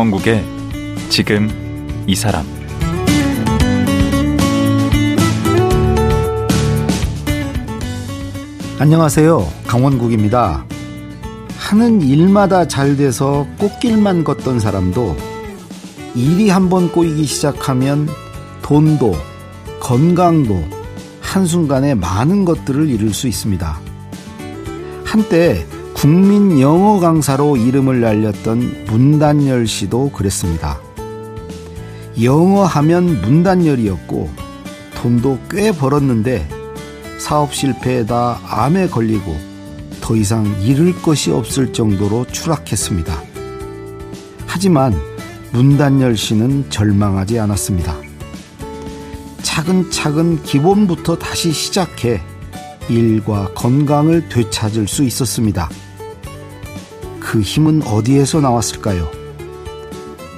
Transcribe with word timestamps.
강원국의 0.00 0.42
지금 1.10 1.50
이 2.06 2.14
사람 2.14 2.46
안녕하세요. 8.78 9.46
강원국입니다. 9.66 10.64
하는 11.58 12.00
일마다 12.00 12.66
잘 12.66 12.96
돼서 12.96 13.46
꽃길만 13.58 14.24
걷던 14.24 14.58
사람도 14.58 15.18
일이 16.14 16.48
한번 16.48 16.90
꼬이기 16.90 17.24
시작하면 17.24 18.08
돈도 18.62 19.14
건강도 19.80 20.64
한순간에 21.20 21.94
많은 21.94 22.46
것들을 22.46 22.88
잃을 22.88 23.12
수 23.12 23.28
있습니다. 23.28 23.78
한때 25.04 25.66
국민 26.00 26.58
영어 26.62 26.98
강사로 26.98 27.58
이름을 27.58 28.00
날렸던 28.00 28.86
문단열 28.86 29.66
씨도 29.66 30.12
그랬습니다. 30.12 30.80
영어 32.22 32.64
하면 32.64 33.20
문단열이었고 33.20 34.30
돈도 34.94 35.40
꽤 35.50 35.72
벌었는데 35.72 36.48
사업 37.18 37.52
실패에다 37.52 38.40
암에 38.46 38.88
걸리고 38.88 39.36
더 40.00 40.16
이상 40.16 40.46
잃을 40.62 41.02
것이 41.02 41.32
없을 41.32 41.74
정도로 41.74 42.24
추락했습니다. 42.32 43.22
하지만 44.46 44.94
문단열 45.52 46.16
씨는 46.16 46.70
절망하지 46.70 47.38
않았습니다. 47.40 47.94
차근차근 49.42 50.44
기본부터 50.44 51.18
다시 51.18 51.52
시작해 51.52 52.22
일과 52.88 53.52
건강을 53.52 54.30
되찾을 54.30 54.88
수 54.88 55.04
있었습니다. 55.04 55.68
그 57.30 57.40
힘은 57.42 57.82
어디에서 57.84 58.40
나왔을까요? 58.40 59.08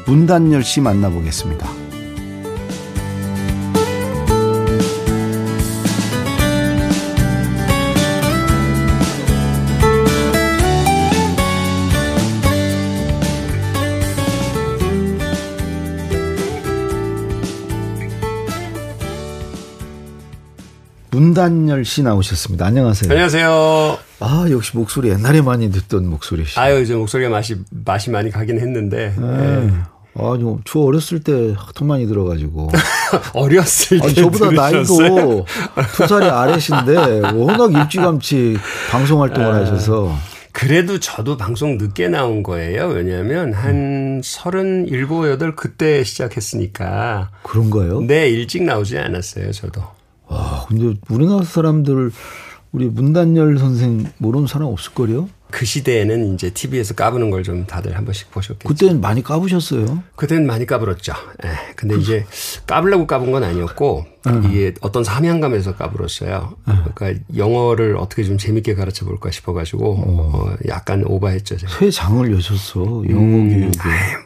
문단열 0.06 0.62
씨 0.62 0.82
만나보겠습니다. 0.82 1.66
문단열 21.10 21.86
씨 21.86 22.02
나오셨습니다. 22.02 22.66
안녕하세요. 22.66 23.10
안녕하세요. 23.10 24.11
아, 24.22 24.46
역시 24.50 24.76
목소리 24.76 25.08
옛날에 25.10 25.42
많이 25.42 25.70
듣던 25.70 26.08
목소리시. 26.08 26.58
아유, 26.58 26.80
이제 26.80 26.94
목소리가 26.94 27.28
맛이, 27.28 27.56
맛이 27.70 28.10
많이 28.10 28.30
가긴 28.30 28.60
했는데. 28.60 29.14
네. 29.18 29.26
네. 29.26 29.72
아니, 30.14 30.56
저 30.64 30.80
어렸을 30.80 31.20
때 31.20 31.54
하도 31.56 31.84
많이 31.84 32.06
들어가지고. 32.06 32.70
어렸을 33.34 33.98
때. 33.98 34.04
아니, 34.04 34.14
저보다 34.14 34.70
들으셨어요? 34.70 35.08
나이도 35.08 35.46
두 35.96 36.06
살이 36.06 36.26
아래신데, 36.26 37.32
워낙 37.34 37.72
일찌감치 37.72 38.58
방송 38.90 39.22
활동을 39.22 39.52
아, 39.52 39.56
하셔서. 39.56 40.14
그래도 40.52 41.00
저도 41.00 41.36
방송 41.36 41.78
늦게 41.78 42.08
나온 42.08 42.42
거예요. 42.42 42.88
왜냐하면 42.88 43.54
한 43.54 44.20
서른 44.22 44.86
일곱 44.86 45.26
여덟 45.28 45.56
그때 45.56 46.04
시작했으니까. 46.04 47.30
그런가요? 47.42 48.02
네, 48.02 48.28
일찍 48.28 48.62
나오지 48.62 48.98
않았어요, 48.98 49.50
저도. 49.50 49.82
와, 50.28 50.66
근데 50.68 50.94
우리나라 51.08 51.42
사람들 51.42 52.10
우리 52.72 52.86
문단열 52.88 53.58
선생 53.58 54.10
모르는 54.18 54.46
사람 54.46 54.68
없을걸요? 54.68 55.28
그 55.50 55.66
시대에는 55.66 56.34
이제 56.34 56.48
TV에서 56.50 56.94
까부는 56.94 57.30
걸 57.30 57.42
좀 57.42 57.66
다들 57.66 57.96
한 57.96 58.04
번씩 58.04 58.30
보셨겠죠. 58.30 58.68
그때는 58.68 59.00
많이 59.00 59.22
까부셨어요? 59.22 60.02
그때는 60.16 60.46
많이 60.46 60.64
까불었죠. 60.64 61.12
예. 61.44 61.48
근데 61.76 61.96
그... 61.96 62.00
이제 62.00 62.24
까불려고 62.66 63.06
까분 63.06 63.32
건 63.32 63.44
아니었고 63.44 64.06
음. 64.26 64.44
이게 64.44 64.72
어떤 64.80 65.02
사명감에서 65.04 65.76
까불었어요. 65.76 66.54
음. 66.68 66.84
그러니까 66.94 67.24
영어를 67.36 67.96
어떻게 67.96 68.22
좀 68.24 68.38
재밌게 68.38 68.74
가르쳐 68.74 69.04
볼까 69.04 69.30
싶어가지고 69.30 70.04
어, 70.06 70.54
약간 70.68 71.04
오버했죠. 71.04 71.56
제가. 71.56 71.72
새 71.78 71.90
장을 71.90 72.32
여셨어 72.32 72.80
영어 72.80 73.20
음, 73.20 73.48
교육에. 73.48 73.78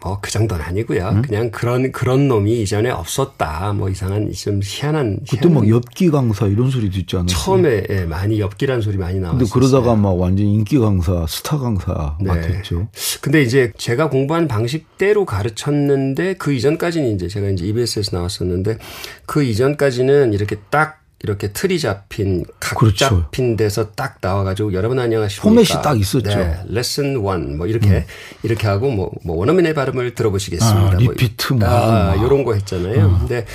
뭐그 0.03 0.31
정도는 0.31 0.65
아니고요. 0.65 1.09
음? 1.09 1.23
그냥 1.23 1.51
그런 1.51 1.93
그런 1.93 2.29
놈이 2.29 2.62
이전에 2.62 2.91
없었다. 2.91 3.73
뭐 3.73 3.89
이상한 3.89 4.31
좀 4.33 4.61
희한한. 4.62 5.21
그때 5.31 5.49
막 5.49 5.69
엽기 5.69 6.11
강사 6.11 6.47
이런 6.47 6.71
소리도 6.71 6.99
있지 6.99 7.17
않았어요? 7.17 7.37
처음에 7.39 7.84
예, 7.89 8.05
많이 8.05 8.41
엽기란 8.41 8.81
소리 8.83 8.99
많이 8.99 9.19
나왔어요. 9.19 9.39
근데 9.39 9.51
그러다가 9.53 9.95
막 9.97 10.11
완전 10.19 10.47
인기 10.47 10.78
강사, 10.78 11.25
스타 11.28 11.59
강사 11.59 12.17
네. 12.21 12.28
맡았죠. 12.28 12.89
근데 13.23 13.43
이제 13.43 13.73
제가 13.78 14.11
공부한 14.11 14.47
방식대로 14.49 15.25
가르쳤는데 15.25 16.34
그 16.34 16.53
이전까지는 16.53 17.15
이제 17.15 17.28
제가 17.28 17.49
이제 17.49 17.65
EBS에서 17.67 18.17
나왔었는데 18.17 18.78
그 19.25 19.43
이전까지 19.43 19.86
전까지는 19.91 20.33
이렇게 20.33 20.57
딱 20.71 21.01
이렇게 21.23 21.53
틀이 21.53 21.79
잡힌 21.79 22.45
각 22.61 22.77
그렇죠. 22.79 23.09
잡힌 23.09 23.57
데서 23.57 23.93
딱 23.93 24.19
나와가지고 24.21 24.75
여러분 24.75 24.99
안녕하십니까 24.99 25.43
포맷이 25.49 25.83
딱 25.83 25.99
있었죠. 25.99 26.29
네, 26.39 26.61
레슨 26.69 27.17
원 27.17 27.57
뭐 27.57 27.67
이렇게 27.67 27.89
음. 27.89 28.05
이렇게 28.43 28.67
하고 28.67 28.91
뭐, 28.91 29.11
뭐 29.25 29.37
원어민의 29.37 29.75
발음을 29.75 30.15
들어보시겠습니다. 30.15 30.79
아, 30.79 30.91
뭐 30.91 30.95
리피트 30.99 31.55
뭐, 31.55 31.69
아, 31.69 32.15
뭐. 32.17 32.27
이런 32.27 32.45
거 32.45 32.55
했잖아요. 32.55 33.07
음. 33.07 33.19
근데 33.21 33.47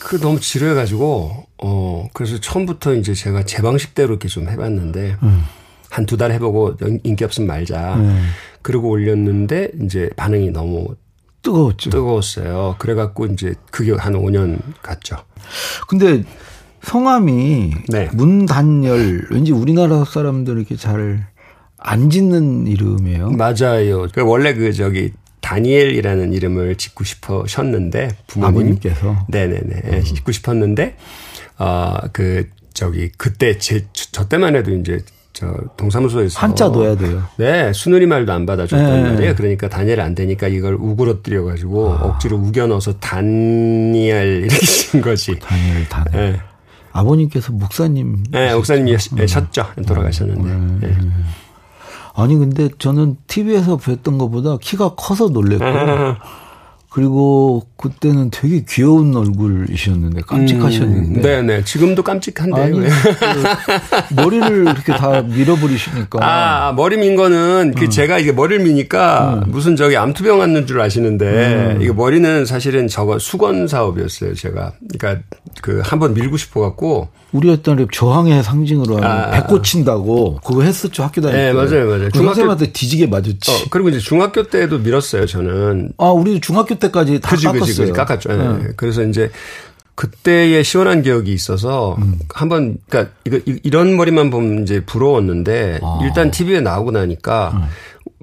그 0.00 0.18
너무 0.20 0.40
지루해가지고 0.40 1.46
어 1.62 2.08
그래서 2.12 2.40
처음부터 2.40 2.94
이제 2.94 3.14
제가 3.14 3.44
제 3.44 3.62
방식대로 3.62 4.10
이렇게 4.10 4.28
좀 4.28 4.48
해봤는데 4.48 5.16
음. 5.22 5.44
한두 5.88 6.16
달 6.16 6.32
해보고 6.32 6.76
인기 7.04 7.24
없으면 7.24 7.46
말자. 7.46 7.94
음. 7.94 8.28
그러고 8.62 8.88
올렸는데 8.90 9.70
이제 9.82 10.10
반응이 10.16 10.50
너무 10.50 10.94
뜨거웠죠. 11.42 11.90
뜨거웠어요. 11.90 12.76
그래갖고 12.78 13.26
이제 13.26 13.54
그게 13.70 13.92
한 13.92 14.14
5년 14.14 14.58
갔죠. 14.82 15.16
근데 15.88 16.22
성함이 16.82 17.74
네. 17.88 18.08
문단열 18.12 19.28
왠지 19.30 19.52
우리나라 19.52 20.04
사람들 20.04 20.56
이렇게 20.56 20.76
잘 20.76 21.32
안 21.84 22.10
짓는 22.10 22.66
이름이에요. 22.68 23.32
맞아요. 23.32 24.06
그 24.14 24.22
원래 24.22 24.54
그 24.54 24.72
저기 24.72 25.12
다니엘이라는 25.40 26.32
이름을 26.32 26.76
짓고 26.76 27.02
싶으셨는데 27.02 28.16
부모님 28.28 28.54
아버님께서 28.56 29.26
네네네 29.28 29.82
음. 29.98 30.04
짓고 30.04 30.30
싶었는데 30.30 30.96
어그 31.58 32.48
저기 32.72 33.10
그때 33.18 33.58
제 33.58 33.86
저 34.12 34.28
때만 34.28 34.54
해도 34.54 34.70
이제 34.72 35.00
저 35.32 35.46
동사무소에서 35.76 36.38
한자 36.38 36.68
넣어야 36.68 36.96
돼요. 36.96 37.22
네, 37.36 37.72
순우리 37.72 38.06
말도 38.06 38.32
안 38.32 38.44
받아줬단 38.44 39.02
네. 39.02 39.10
말이에요. 39.10 39.34
그러니까 39.34 39.68
다니엘 39.68 40.00
안 40.00 40.14
되니까 40.14 40.48
이걸 40.48 40.74
우그러뜨려 40.74 41.44
가지고 41.44 41.92
아. 41.92 42.02
억지로 42.02 42.36
우겨 42.36 42.66
넣어서 42.66 42.92
다니엘 42.98 44.44
이렇게 44.44 44.66
쓴 44.66 45.00
거지. 45.00 45.38
다니엘 45.38 45.88
다니엘. 45.88 46.32
네. 46.32 46.40
아버님께서 46.92 47.52
목사님. 47.52 48.24
네, 48.30 48.54
목사님이셨죠. 48.54 49.66
음. 49.78 49.84
돌아가셨는데. 49.84 50.86
네. 50.86 50.94
네. 50.94 51.08
아니 52.14 52.36
근데 52.36 52.68
저는 52.78 53.16
TV에서 53.26 53.78
뵀던 53.78 54.18
것보다 54.18 54.58
키가 54.60 54.96
커서 54.96 55.28
놀랬고 55.28 55.64
그리고 56.92 57.66
그때는 57.78 58.28
되게 58.30 58.64
귀여운 58.68 59.16
얼굴이셨는데 59.16 60.20
깜찍하셨는데. 60.26 61.20
음, 61.20 61.22
네네. 61.22 61.64
지금도 61.64 62.02
깜찍한데요. 62.02 62.64
아니, 62.64 62.80
그 62.80 64.14
머리를 64.14 64.62
이렇게 64.64 64.92
다 64.92 65.22
밀어버리시니까. 65.22 66.18
아 66.20 66.72
머리 66.74 66.98
민 66.98 67.16
거는 67.16 67.72
그 67.78 67.84
음. 67.86 67.90
제가 67.90 68.18
이게 68.18 68.32
머리를 68.32 68.62
미니까 68.64 69.42
음. 69.46 69.50
무슨 69.50 69.74
저기 69.74 69.96
암투병 69.96 70.38
왔는 70.38 70.66
줄 70.66 70.82
아시는데 70.82 71.76
음. 71.76 71.82
이게 71.82 71.92
머리는 71.92 72.44
사실은 72.44 72.88
저거 72.88 73.18
수건 73.18 73.68
사업이었어요. 73.68 74.34
제가. 74.34 74.74
그러니까 74.98 75.24
그 75.62 75.80
한번 75.82 76.12
밀고 76.12 76.36
싶어 76.36 76.60
갖고. 76.60 77.08
우리 77.32 77.48
어떤 77.48 77.88
저항의 77.90 78.42
상징으로 78.42 79.02
아. 79.02 79.30
배 79.30 79.40
꽂힌다고 79.40 80.40
그거 80.44 80.62
했었죠 80.62 81.02
학교 81.02 81.22
다닐 81.22 81.34
때. 81.34 81.44
네 81.44 81.52
맞아요 81.54 81.86
맞아요. 81.86 82.04
그 82.12 82.18
중학생한테 82.18 82.72
뒤지게 82.72 83.06
맞았지. 83.06 83.50
어, 83.50 83.54
그리고 83.70 83.88
이제 83.88 83.98
중학교 83.98 84.42
때도 84.42 84.80
밀었어요 84.80 85.24
저는. 85.24 85.92
아 85.96 86.08
우리도 86.08 86.40
중학교 86.40 86.74
때까지 86.82 87.20
다 87.20 87.30
그치, 87.30 87.46
깎았어요. 87.46 87.66
그치, 87.66 87.80
그치, 87.80 87.92
깎았죠. 87.92 88.28
네. 88.28 88.58
네. 88.58 88.68
그래서 88.76 89.02
이제 89.02 89.30
그때의 89.94 90.64
시원한 90.64 91.02
기억이 91.02 91.32
있어서 91.32 91.96
음. 91.98 92.18
한번 92.32 92.78
그러니까 92.88 93.14
이거 93.24 93.38
이런 93.62 93.96
머리만 93.96 94.30
보면 94.30 94.62
이제 94.62 94.80
부러웠는데 94.84 95.80
아. 95.82 95.98
일단 96.02 96.30
TV에 96.30 96.60
나오고 96.60 96.92
나니까 96.92 97.52
음. 97.54 97.62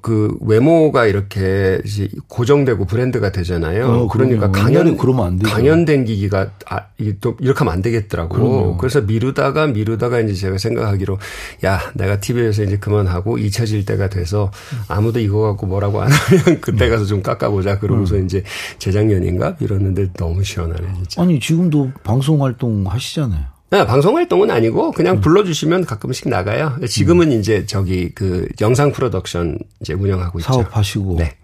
그 0.02 0.36
외모가 0.40 1.06
이렇게 1.06 1.80
고정되고 2.28 2.86
브랜드가 2.86 3.32
되잖아요. 3.32 3.86
어, 3.86 4.08
그러니까 4.08 4.50
강연 4.50 4.96
그러면 4.96 5.26
안 5.26 5.38
되죠. 5.38 5.52
강연된 5.52 6.04
기기가 6.04 6.50
아 6.68 6.86
이게 6.98 7.16
또 7.20 7.36
이렇게 7.40 7.58
하면 7.58 7.74
안 7.74 7.82
되겠더라고. 7.82 8.34
그럼요. 8.34 8.76
그래서 8.78 9.00
미루다가 9.00 9.66
미루다가 9.66 10.20
이제 10.20 10.34
제가 10.34 10.58
생각하기로 10.58 11.18
야 11.64 11.80
내가 11.94 12.20
TV에서 12.20 12.62
이제 12.62 12.78
그만하고 12.78 13.38
잊혀질 13.38 13.84
때가 13.84 14.08
돼서 14.08 14.50
아무도 14.88 15.20
이거 15.20 15.40
갖고 15.42 15.66
뭐라고 15.66 16.00
안 16.00 16.10
하면 16.10 16.60
그때 16.60 16.88
가서 16.88 17.04
좀 17.04 17.22
깎아보자. 17.22 17.78
그러고서 17.78 18.16
음. 18.16 18.24
이제 18.24 18.42
재작년인가 18.78 19.56
이러는데 19.60 20.12
너무 20.14 20.42
시원하네 20.42 20.92
진짜. 20.94 21.22
아니 21.22 21.38
지금도 21.38 21.92
방송 22.02 22.42
활동 22.42 22.86
하시잖아요. 22.86 23.49
네, 23.70 23.86
방송 23.86 24.16
활동은 24.16 24.50
아니고 24.50 24.90
그냥 24.92 25.16
음. 25.16 25.20
불러주시면 25.20 25.84
가끔씩 25.86 26.28
나가요. 26.28 26.76
지금은 26.88 27.30
음. 27.30 27.38
이제 27.38 27.66
저기 27.66 28.10
그 28.14 28.48
영상 28.60 28.90
프로덕션 28.90 29.58
이제 29.80 29.92
운영하고 29.92 30.40
있죠. 30.40 30.52
사업하시고. 30.52 31.16
네. 31.18 31.36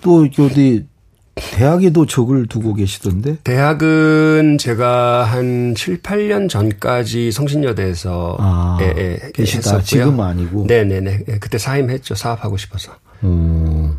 또 0.00 0.26
어디 0.38 0.86
대학에도 1.34 2.06
적을 2.06 2.46
두고 2.46 2.74
계시던데? 2.74 3.38
대학은 3.42 4.58
제가 4.58 5.24
한 5.24 5.74
7, 5.74 6.02
8년 6.02 6.48
전까지 6.48 7.32
성신여대에서 7.32 8.36
아, 8.38 8.78
예, 8.82 8.94
예, 8.96 9.30
계시다. 9.32 9.58
했었고요. 9.58 9.82
지금은 9.82 10.24
아니고. 10.24 10.66
네네네. 10.66 11.24
예, 11.28 11.38
그때 11.38 11.58
사임했죠. 11.58 12.14
사업하고 12.14 12.56
싶어서. 12.58 12.92
음. 13.24 13.98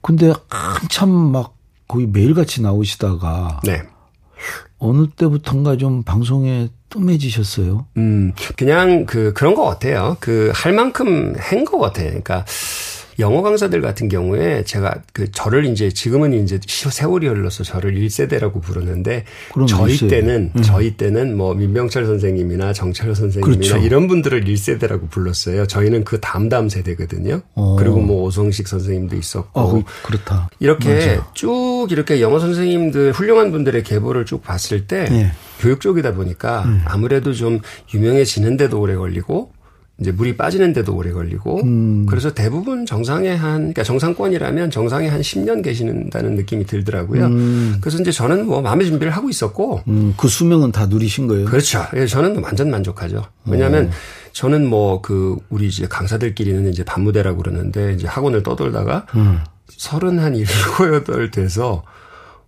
근데 0.00 0.32
한참 0.48 1.10
막 1.10 1.56
거의 1.88 2.06
매일같이 2.06 2.62
나오시다가 2.62 3.60
네. 3.64 3.82
어느 4.78 5.06
때부턴가 5.08 5.76
좀 5.76 6.02
방송에 6.02 6.68
뜸해지셨어요. 6.90 7.86
음, 7.96 8.32
그냥 8.56 9.04
그, 9.06 9.32
그런 9.34 9.54
것 9.54 9.64
같아요. 9.64 10.16
그, 10.20 10.50
할 10.54 10.72
만큼 10.72 11.34
한 11.36 11.64
것 11.64 11.78
같아요. 11.78 12.08
그러니까, 12.08 12.44
영어 13.18 13.42
강사들 13.42 13.80
같은 13.80 14.08
경우에 14.08 14.62
제가 14.64 14.94
그 15.12 15.30
저를 15.32 15.64
이제 15.66 15.88
지금은 15.90 16.32
이제 16.34 16.60
세월이 16.66 17.26
흘러서 17.26 17.64
저를 17.64 17.94
1세대라고 17.94 18.62
부르는데 18.62 19.24
저희 19.68 19.96
1세대. 19.96 20.10
때는 20.10 20.52
저희 20.62 20.96
때는 20.96 21.36
뭐 21.36 21.52
민병철 21.54 22.06
선생님이나 22.06 22.72
정철 22.72 23.14
선생님이나 23.16 23.60
그렇죠. 23.60 23.84
이런 23.84 24.06
분들을 24.06 24.44
1세대라고 24.44 25.10
불렀어요. 25.10 25.66
저희는 25.66 26.04
그 26.04 26.20
다음 26.20 26.68
세대거든요. 26.68 27.40
어. 27.54 27.76
그리고 27.76 28.00
뭐 28.00 28.22
오성식 28.24 28.68
선생님도 28.68 29.16
있었고 29.16 29.60
아, 29.60 29.72
그- 29.72 29.82
그렇다. 30.06 30.48
이렇게 30.60 30.88
맞아요. 30.88 31.26
쭉 31.34 31.88
이렇게 31.90 32.20
영어 32.20 32.38
선생님들 32.38 33.12
훌륭한 33.12 33.50
분들의 33.50 33.82
계보를 33.82 34.24
쭉 34.26 34.42
봤을 34.42 34.86
때 34.86 35.06
예. 35.10 35.32
교육 35.60 35.80
쪽이다 35.80 36.14
보니까 36.14 36.64
아무래도 36.84 37.32
좀 37.32 37.58
유명해지는데도 37.92 38.80
오래 38.80 38.94
걸리고 38.94 39.50
이제 40.00 40.12
물이 40.12 40.36
빠지는데도 40.36 40.94
오래 40.94 41.10
걸리고 41.10 41.62
음. 41.64 42.06
그래서 42.08 42.32
대부분 42.32 42.86
정상에 42.86 43.30
한 43.34 43.58
그러니까 43.58 43.82
정상권이라면 43.82 44.70
정상에 44.70 45.08
한 45.08 45.20
10년 45.20 45.62
계시는다는 45.64 46.36
느낌이 46.36 46.66
들더라고요. 46.66 47.28
그래서 47.80 47.98
이제 47.98 48.12
저는 48.12 48.46
뭐 48.46 48.62
마음의 48.62 48.86
준비를 48.86 49.12
하고 49.12 49.28
있었고 49.28 49.82
음, 49.88 50.14
그 50.16 50.28
수명은 50.28 50.70
다 50.70 50.86
누리신 50.86 51.26
거예요. 51.26 51.46
그렇죠. 51.46 51.84
예, 51.96 52.06
저는 52.06 52.42
완전 52.42 52.70
만족하죠. 52.70 53.26
왜냐하면 53.46 53.90
저는 54.32 54.66
뭐 54.68 54.98
그 55.02 55.36
우리 55.48 55.68
이제 55.68 55.86
강사들끼리는 55.86 56.68
이제 56.68 56.84
반무대라고 56.84 57.38
그러는데 57.38 57.94
이제 57.94 58.06
학원을 58.06 58.42
떠돌다가 58.42 59.06
음. 59.14 59.40
서른 59.68 60.18
한 60.18 60.34
일곱 60.36 60.92
여덟 60.92 61.30
돼서 61.30 61.82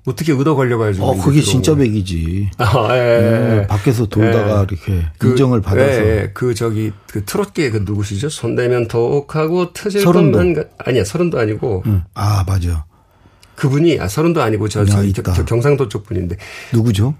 어떻게 0.06 0.32
얻어 0.32 0.54
걸려가지고. 0.54 1.06
어, 1.06 1.14
이제 1.14 1.22
그게 1.24 1.40
진짜. 1.42 1.74
백이지. 1.74 2.50
아, 2.58 2.88
예, 2.92 2.98
예, 2.98 3.58
음, 3.60 3.66
밖에서 3.68 4.06
돌다가 4.06 4.64
이렇게 4.68 5.06
인정을 5.22 5.60
받아서. 5.60 5.92
예, 6.02 6.22
예. 6.22 6.30
그 6.32 6.54
저기 6.54 6.92
그 7.10 7.24
트롯계 7.24 7.70
그 7.70 7.82
누구시죠? 7.84 8.28
손대면 8.30 8.88
톡하고 8.88 9.72
터질. 9.72 10.04
것만 10.04 10.54
가- 10.54 10.64
아니야 10.78 11.04
서른도 11.04 11.38
아니고 11.38 11.82
음. 11.86 12.02
아, 12.14 12.44
맞아. 12.46 12.84
그분이 13.56 14.00
아 14.00 14.08
서른도 14.08 14.40
아니고 14.42 14.68
저, 14.68 14.80
야, 14.80 14.84
저 14.86 15.04
있다. 15.04 15.20
겨- 15.34 15.44
경상도 15.44 15.88
쪽 15.88 16.04
분인데 16.06 16.36
누구죠? 16.72 17.14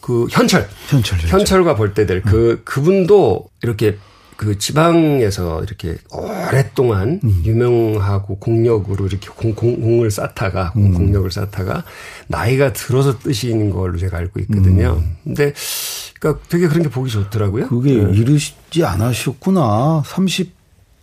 그 0.00 0.26
현철 0.30 0.66
현철. 0.88 1.18
현철. 1.18 1.38
현철과 1.40 1.74
볼때들 1.76 2.22
그 2.22 2.62
그분도 2.64 3.48
이렇게 3.62 3.98
그 4.40 4.56
지방에서 4.56 5.62
이렇게 5.64 5.98
오랫동안 6.10 7.20
유명하고 7.44 8.38
공력으로 8.38 9.06
이렇게 9.06 9.28
공, 9.28 9.54
공, 9.54 9.78
공을 9.82 10.10
쌓다가 10.10 10.72
공- 10.72 10.94
공력을 10.94 11.30
쌓다가 11.30 11.84
나이가 12.26 12.72
들어서 12.72 13.18
뜨시는 13.18 13.68
걸로 13.68 13.98
제가 13.98 14.16
알고 14.16 14.40
있거든요. 14.40 15.02
근데 15.22 15.52
그러니까 16.18 16.42
되게 16.48 16.68
그런 16.68 16.82
게 16.84 16.88
보기 16.88 17.10
좋더라고요. 17.10 17.68
그게 17.68 17.92
이르지 17.92 18.82
않으셨구나. 18.82 20.04
30 20.06 20.52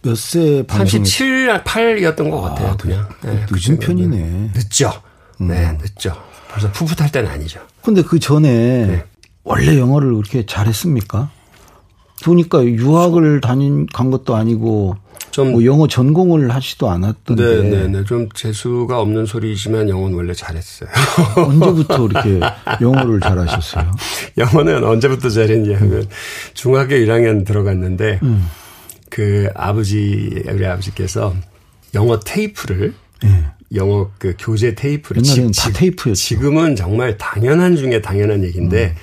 몇 0.02 0.16
세 0.16 0.64
방송. 0.66 0.88
37, 0.88 1.48
8이었던 1.64 2.32
것 2.32 2.42
같아요. 2.42 2.76
그냥 2.80 3.08
네, 3.22 3.46
늦은 3.52 3.78
그때는. 3.78 3.80
편이네. 4.10 4.52
늦죠. 4.56 4.92
네, 5.40 5.78
늦죠. 5.80 6.16
벌써 6.50 6.72
풋풋할 6.72 7.12
때는 7.12 7.30
아니죠. 7.30 7.60
근데 7.84 8.02
그 8.02 8.18
전에 8.18 8.50
네. 8.88 9.06
원래 9.44 9.78
영어를 9.78 10.12
그렇게 10.16 10.44
잘했습니까? 10.48 11.30
보니까 12.24 12.64
유학을 12.66 13.42
다닌 13.42 13.86
간 13.94 14.12
것도 14.12 14.36
아니고 14.36 14.96
좀 15.32 15.52
뭐 15.52 15.64
영어 15.66 15.88
전공을 15.88 16.50
하지도 16.50 16.90
않았던데 16.90 17.62
네, 17.62 17.70
네, 17.70 17.88
네. 17.88 18.04
좀 18.06 18.28
재수가 18.34 19.00
없는 19.00 19.28
소리지만 19.28 19.88
영어는 19.88 20.16
원래 20.18 20.34
잘했어요. 20.34 20.90
언제부터 21.38 22.08
이렇게 22.10 22.40
영어를 22.82 23.20
잘하셨어요? 23.20 23.92
영어는 24.38 24.84
언제부터 24.84 25.30
잘했냐 25.30 25.78
하면 25.78 26.08
중학교 26.56 26.96
1학년 26.96 27.46
들어갔는데 27.46 28.20
음. 28.24 28.48
그 29.12 29.48
아버지 29.54 30.44
우리 30.52 30.66
아버지께서 30.66 31.36
영어 31.94 32.20
테이프를 32.20 32.96
예. 33.26 33.46
영어 33.76 34.10
그 34.18 34.34
교재 34.40 34.74
테이프를 34.74 35.24
옛날에는 35.24 35.52
지- 35.52 35.62
다 35.62 35.68
지- 35.70 35.74
테이프였죠. 35.74 36.16
지금은 36.20 36.76
정말 36.76 37.16
당연한 37.18 37.76
중에 37.76 38.02
당연한 38.02 38.44
얘기인데 38.44 38.96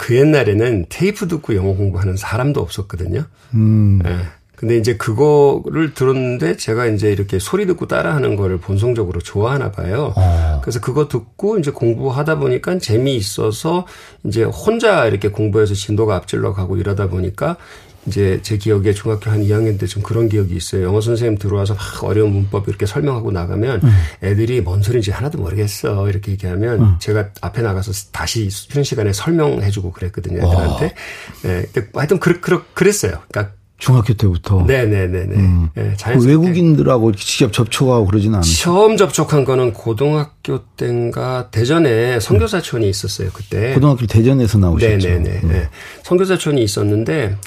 그 0.00 0.16
옛날에는 0.16 0.86
테이프 0.88 1.28
듣고 1.28 1.54
영어 1.54 1.74
공부하는 1.74 2.16
사람도 2.16 2.58
없었거든요. 2.62 3.26
음. 3.52 4.00
예. 4.06 4.16
근데 4.56 4.78
이제 4.78 4.96
그거를 4.96 5.92
들었는데 5.92 6.56
제가 6.56 6.86
이제 6.86 7.12
이렇게 7.12 7.38
소리 7.38 7.66
듣고 7.66 7.86
따라하는 7.86 8.34
거를 8.36 8.56
본성적으로 8.56 9.20
좋아하나 9.20 9.70
봐요. 9.70 10.14
어. 10.16 10.60
그래서 10.62 10.80
그거 10.80 11.08
듣고 11.08 11.58
이제 11.58 11.70
공부하다 11.70 12.38
보니까 12.38 12.78
재미있어서 12.78 13.86
이제 14.24 14.42
혼자 14.42 15.06
이렇게 15.06 15.28
공부해서 15.28 15.74
진도가 15.74 16.16
앞질러 16.16 16.54
가고 16.54 16.78
이러다 16.78 17.08
보니까 17.08 17.58
이제 18.06 18.40
제 18.42 18.56
기억에 18.56 18.92
중학교 18.94 19.30
한 19.30 19.42
2학년 19.42 19.78
때 19.78 19.86
좀 19.86 20.02
그런 20.02 20.28
기억이 20.28 20.54
있어요. 20.54 20.84
영어 20.84 21.00
선생님 21.00 21.38
들어와서 21.38 21.74
막 21.74 22.04
어려운 22.04 22.32
문법 22.32 22.68
이렇게 22.68 22.86
설명하고 22.86 23.30
나가면 23.30 23.80
애들이 24.22 24.60
뭔 24.60 24.82
소리인지 24.82 25.10
하나도 25.10 25.38
모르겠어. 25.38 26.08
이렇게 26.08 26.32
얘기하면 26.32 26.80
제가 26.98 27.28
앞에 27.42 27.60
나가서 27.62 27.92
다시 28.12 28.48
쉬는 28.48 28.84
시간에 28.84 29.12
설명해주고 29.12 29.92
그랬거든요. 29.92 30.38
애들한테. 30.38 30.94
네. 31.42 31.66
근데 31.72 31.88
하여튼 31.94 32.18
그, 32.20 32.40
그, 32.40 32.64
그랬어요. 32.72 33.18
그러니까 33.30 33.54
중학교 33.80 34.12
때부터 34.14 34.62
네네네네. 34.66 35.36
네, 35.74 35.94
그. 35.96 36.26
외국인들하고 36.28 37.12
직접 37.12 37.52
접촉하고 37.52 38.06
그러지는 38.06 38.36
않으셨어요. 38.36 38.62
처음 38.62 38.96
접촉한 38.96 39.44
거는 39.44 39.72
고등학교 39.72 40.62
때인가 40.76 41.48
대전에 41.50 42.20
선교사촌이 42.20 42.88
있었어요 42.88 43.30
그때. 43.32 43.72
고등학교 43.74 44.06
대전에서 44.06 44.58
나오셨죠. 44.58 45.08
네네네. 45.08 45.40
네. 45.44 45.68
선교사촌이 46.04 46.62
있었는데 46.62 47.38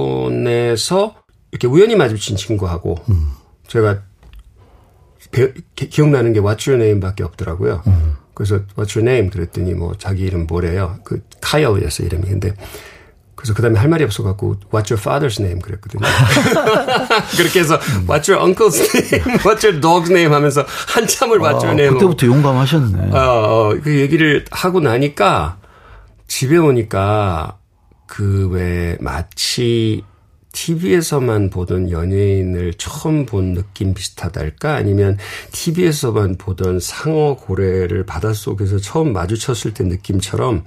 선교사촌에서 0.00 1.14
이렇게 1.52 1.66
우연히 1.66 1.94
마주친 1.96 2.36
친구하고 2.36 2.96
제가 3.68 4.02
배- 5.30 5.52
기- 5.76 5.88
기억나는 5.88 6.32
게 6.32 6.40
What's 6.40 6.66
your 6.68 6.82
name밖에 6.82 7.22
없더라고요. 7.22 7.82
그래서 8.34 8.60
What's 8.76 8.96
your 8.96 9.00
name 9.08 9.30
그랬더니 9.30 9.74
뭐 9.74 9.94
자기 9.96 10.24
이름 10.24 10.46
뭐래요. 10.46 10.98
그 11.04 11.22
카이어였어 11.40 12.02
이름이. 12.04 12.24
근데 12.26 12.52
그래서 13.40 13.54
그 13.54 13.62
다음에 13.62 13.78
할 13.78 13.88
말이 13.88 14.04
없어갖고 14.04 14.56
What's 14.70 14.90
your 14.92 15.00
father's 15.00 15.40
name 15.40 15.62
그랬거든요. 15.62 16.06
그렇게 17.38 17.60
해서 17.60 17.80
What's 18.06 18.30
your 18.30 18.38
uncle's 18.44 18.76
name, 18.78 19.38
What's 19.40 19.64
your 19.64 19.80
dog's 19.80 20.10
name 20.10 20.34
하면서 20.34 20.62
한참을 20.88 21.38
What's 21.38 21.64
your 21.64 21.68
아, 21.68 21.72
name 21.72 21.94
그때부터 21.94 22.26
용감하셨네. 22.26 23.16
어, 23.16 23.18
어, 23.18 23.76
그 23.82 23.98
얘기를 23.98 24.44
하고 24.50 24.80
나니까 24.80 25.56
집에 26.28 26.58
오니까 26.58 27.56
그 28.06 28.50
왜 28.52 28.98
마치 29.00 30.02
TV에서만 30.52 31.48
보던 31.50 31.90
연예인을 31.90 32.74
처음 32.74 33.24
본 33.24 33.54
느낌 33.54 33.94
비슷하달까? 33.94 34.74
아니면 34.74 35.16
TV에서만 35.52 36.36
보던 36.38 36.80
상어 36.80 37.36
고래를 37.36 38.04
바닷속에서 38.04 38.78
처음 38.78 39.12
마주쳤을 39.12 39.72
때 39.74 39.84
느낌처럼 39.84 40.64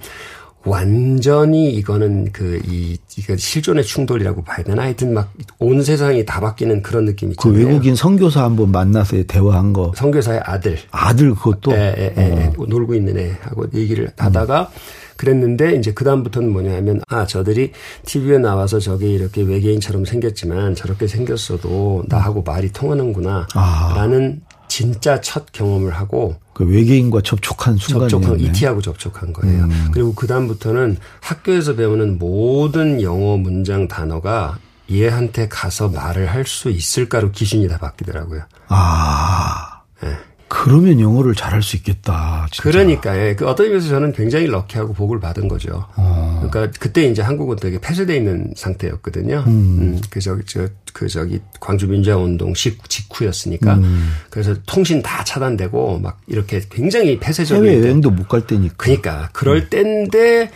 완전히 0.64 1.70
이거는 1.74 2.32
그, 2.32 2.60
이, 2.66 2.96
이거 3.18 3.36
실존의 3.36 3.84
충돌이라고 3.84 4.42
봐야 4.44 4.62
되나? 4.64 4.82
하여튼 4.82 5.14
막 5.14 5.30
온 5.58 5.82
세상이 5.82 6.24
다 6.26 6.40
바뀌는 6.40 6.82
그런 6.82 7.04
느낌 7.06 7.28
그 7.30 7.48
있잖아요. 7.48 7.66
외국인 7.68 7.94
선교사 7.96 8.44
한번 8.44 8.70
만나서 8.70 9.22
대화한 9.26 9.72
거. 9.72 9.92
선교사의 9.96 10.40
아들. 10.44 10.78
아들 10.90 11.34
그것도 11.34 11.72
예, 11.72 11.94
예, 11.96 12.14
예, 12.18 12.22
예. 12.22 12.52
놀고 12.56 12.94
있는 12.94 13.16
애하고 13.18 13.66
얘기를 13.74 14.10
하다가 14.16 14.70
그랬는데 15.16 15.76
이제 15.76 15.92
그다음부터는 15.92 16.52
뭐냐 16.52 16.74
하면 16.76 17.00
아 17.08 17.24
저들이 17.24 17.72
TV에 18.04 18.38
나와서 18.38 18.78
저게 18.80 19.08
이렇게 19.12 19.42
외계인처럼 19.42 20.04
생겼지만 20.04 20.74
저렇게 20.74 21.06
생겼어도 21.06 22.04
나하고 22.08 22.42
말이 22.42 22.70
통하는구나 22.72 23.46
아. 23.54 23.94
라는 23.96 24.42
진짜 24.74 25.20
첫 25.20 25.52
경험을 25.52 25.92
하고 25.92 26.34
그 26.52 26.64
외계인과 26.64 27.20
접촉한 27.20 27.76
접촉한 27.76 28.08
순간이었네. 28.08 28.42
음. 28.42 28.50
ET하고 28.50 28.82
접촉한 28.82 29.32
거예요. 29.32 29.68
그리고 29.92 30.12
그 30.16 30.26
다음부터는 30.26 30.96
학교에서 31.20 31.76
배우는 31.76 32.18
모든 32.18 33.00
영어 33.00 33.36
문장 33.36 33.86
단어가 33.86 34.58
얘한테 34.90 35.46
가서 35.46 35.90
말을 35.90 36.26
할 36.26 36.44
수 36.44 36.70
있을까로 36.70 37.30
기준이 37.30 37.68
다 37.68 37.78
바뀌더라고요. 37.78 38.42
아. 38.66 39.82
예. 40.02 40.18
그러면 40.56 41.00
영어를 41.00 41.34
잘할 41.34 41.62
수 41.62 41.74
있겠다. 41.76 42.46
진짜. 42.52 42.62
그러니까 42.62 43.18
예. 43.18 43.34
그 43.34 43.44
어떤 43.48 43.66
의미에서 43.66 43.88
저는 43.88 44.12
굉장히 44.12 44.46
럭키하고 44.46 44.92
복을 44.92 45.18
받은 45.18 45.48
거죠. 45.48 45.84
어. 45.96 46.48
그러니까 46.48 46.78
그때 46.78 47.06
이제 47.06 47.22
한국은 47.22 47.56
되게 47.56 47.80
폐쇄돼 47.80 48.16
있는 48.16 48.52
상태였거든요. 48.56 49.42
음. 49.48 50.00
그 50.10 50.20
저기 50.20 50.44
저그 50.44 51.08
저기 51.08 51.40
광주 51.58 51.88
민주화 51.88 52.16
운동 52.16 52.54
직후였으니까 52.54 53.74
음. 53.74 54.12
그래서 54.30 54.54
통신 54.64 55.02
다 55.02 55.24
차단되고 55.24 55.98
막 55.98 56.20
이렇게 56.28 56.62
굉장히 56.70 57.18
폐쇄적인 57.18 57.64
해외 57.68 57.80
여행도 57.82 58.10
못 58.12 58.28
갈 58.28 58.46
때니까. 58.46 58.74
그러니까 58.76 59.28
그럴 59.32 59.56
음. 59.56 59.66
때인데 59.70 60.50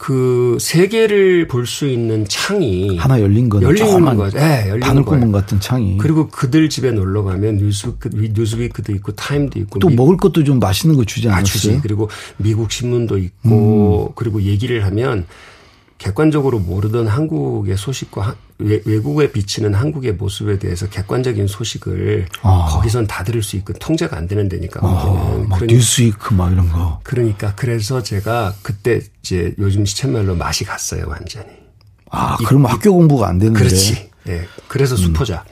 그 0.00 0.56
세계를 0.58 1.46
볼 1.46 1.66
수 1.66 1.86
있는 1.86 2.26
창이 2.26 2.96
하나 2.96 3.20
열린 3.20 3.50
거는 3.50 3.68
열린 3.68 4.16
거죠. 4.16 4.38
네, 4.38 4.64
열린 4.70 4.80
바늘구멍 4.80 5.30
같은 5.30 5.60
창이. 5.60 5.98
그리고 5.98 6.26
그들 6.28 6.70
집에 6.70 6.90
놀러 6.90 7.22
가면 7.22 7.58
뉴스위크, 7.58 8.08
뉴스위크도 8.10 8.92
있고 8.94 9.12
타임도 9.12 9.58
있고 9.58 9.78
또 9.78 9.88
미, 9.88 9.96
먹을 9.96 10.16
것도 10.16 10.42
좀 10.42 10.58
맛있는 10.58 10.96
거 10.96 11.04
주지 11.04 11.28
않았어요? 11.28 11.40
아, 11.40 11.44
주지. 11.44 11.80
그리고 11.82 12.08
미국 12.38 12.72
신문도 12.72 13.18
있고 13.18 14.06
음. 14.08 14.12
그리고 14.16 14.40
얘기를 14.40 14.86
하면 14.86 15.26
객관적으로 16.00 16.58
모르던 16.58 17.06
한국의 17.06 17.76
소식과 17.76 18.34
외, 18.58 18.80
국에 18.80 19.30
비치는 19.32 19.74
한국의 19.74 20.14
모습에 20.14 20.58
대해서 20.58 20.88
객관적인 20.88 21.46
소식을 21.46 22.26
아. 22.40 22.66
거기선 22.70 23.06
다 23.06 23.22
들을 23.22 23.42
수 23.42 23.56
있고 23.56 23.74
통제가 23.74 24.16
안 24.16 24.26
되는 24.26 24.48
데니까 24.48 24.80
아, 24.82 25.44
막 25.46 25.62
뉴스위크 25.62 26.32
막 26.32 26.52
이런 26.52 26.70
거. 26.70 27.00
그러니까 27.02 27.54
그래서 27.54 28.02
제가 28.02 28.54
그때 28.62 29.02
이제 29.22 29.54
요즘 29.58 29.84
시쳇말로 29.84 30.34
맛이 30.34 30.64
갔어요 30.64 31.04
완전히. 31.06 31.48
아 32.10 32.38
그럼 32.46 32.64
학교 32.64 32.94
공부가 32.94 33.28
안 33.28 33.38
되는데. 33.38 33.58
그렇지. 33.58 34.10
예. 34.28 34.32
네. 34.32 34.46
그래서 34.68 34.96
수포자. 34.96 35.44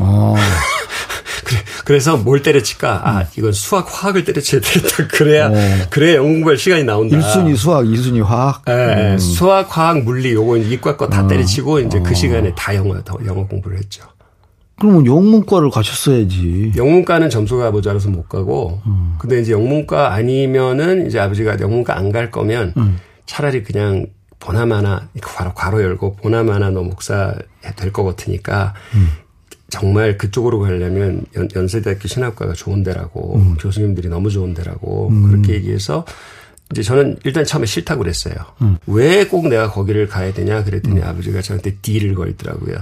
음. 0.00 0.04
아. 0.04 0.34
그래, 1.44 1.58
그래 1.84 2.00
서 2.00 2.16
뭘 2.16 2.42
때려칠까? 2.42 3.02
아, 3.08 3.20
음. 3.20 3.24
이건 3.36 3.52
수학, 3.52 3.86
화학을 3.88 4.24
때려쳐야 4.24 4.60
되겠다. 4.60 5.06
그래야, 5.12 5.48
오. 5.48 5.54
어. 5.54 5.58
그래야 5.90 6.16
영어 6.16 6.28
공부할 6.28 6.56
시간이 6.58 6.84
나온다. 6.84 7.16
1순위 7.18 7.56
수학, 7.56 7.84
2순위 7.84 8.22
화학. 8.24 8.62
예, 8.68 9.12
음. 9.12 9.18
수학, 9.18 9.76
화학, 9.76 10.02
물리, 10.02 10.32
요거 10.32 10.56
이과 10.56 10.96
거다 10.96 11.24
어. 11.24 11.26
때려치고 11.28 11.80
이제 11.80 12.00
그 12.00 12.10
어. 12.10 12.14
시간에 12.14 12.54
다 12.54 12.74
영어, 12.74 12.96
영어 13.26 13.46
공부를 13.46 13.78
했죠. 13.78 14.02
그러면 14.80 15.06
영문과를 15.06 15.70
가셨어야지. 15.70 16.72
영문과는 16.76 17.30
점수가 17.30 17.70
모자라서 17.70 18.08
못 18.10 18.28
가고, 18.28 18.80
음. 18.86 19.14
근데 19.18 19.40
이제 19.40 19.52
영문과 19.52 20.12
아니면은 20.14 21.06
이제 21.06 21.18
아버지가 21.20 21.58
영문과 21.60 21.96
안 21.96 22.10
갈 22.10 22.30
거면 22.30 22.72
음. 22.76 22.98
차라리 23.26 23.62
그냥 23.62 24.06
보나마나 24.40 25.08
괄호, 25.22 25.54
괄호 25.54 25.82
열고 25.82 26.16
보나마나 26.16 26.70
너 26.70 26.82
목사 26.82 27.34
될 27.76 27.92
것 27.92 28.04
같으니까 28.04 28.74
음. 28.94 29.08
정말 29.74 30.16
그쪽으로 30.16 30.60
가려면 30.60 31.24
연, 31.56 31.66
세대학교 31.66 32.06
신학과가 32.06 32.52
좋은 32.52 32.84
데라고 32.84 33.36
음. 33.36 33.56
교수님들이 33.58 34.08
너무 34.08 34.30
좋은 34.30 34.54
데라고 34.54 35.08
음. 35.08 35.28
그렇게 35.28 35.54
얘기해서 35.54 36.04
이제 36.70 36.82
저는 36.82 37.18
일단 37.24 37.44
처음에 37.44 37.66
싫다고 37.66 38.02
그랬어요. 38.02 38.34
음. 38.62 38.76
왜꼭 38.86 39.48
내가 39.48 39.70
거기를 39.72 40.06
가야 40.06 40.32
되냐 40.32 40.62
그랬더니 40.62 41.00
음. 41.00 41.04
아버지가 41.04 41.42
저한테 41.42 41.76
딜을 41.82 42.14
걸더라고요. 42.14 42.76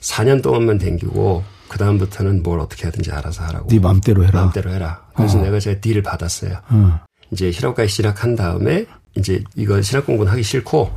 4년 0.00 0.36
음. 0.36 0.42
동안만 0.42 0.76
댕기고 0.78 1.42
그 1.68 1.78
다음부터는 1.78 2.42
뭘 2.42 2.60
어떻게 2.60 2.84
하든지 2.84 3.10
알아서 3.10 3.42
하라고. 3.44 3.68
네 3.68 3.78
맘대로 3.78 4.22
해라. 4.24 4.44
맘대로 4.44 4.70
해라. 4.70 5.06
그래서 5.16 5.38
어. 5.38 5.42
내가 5.42 5.58
제가 5.58 5.80
딜을 5.80 6.02
받았어요. 6.02 6.58
어. 6.68 7.00
이제 7.30 7.50
실업과에 7.50 7.86
진학한 7.86 8.36
다음에 8.36 8.84
이제 9.16 9.42
이거 9.56 9.80
신학 9.80 10.04
공부는 10.04 10.30
하기 10.32 10.42
싫고 10.42 10.92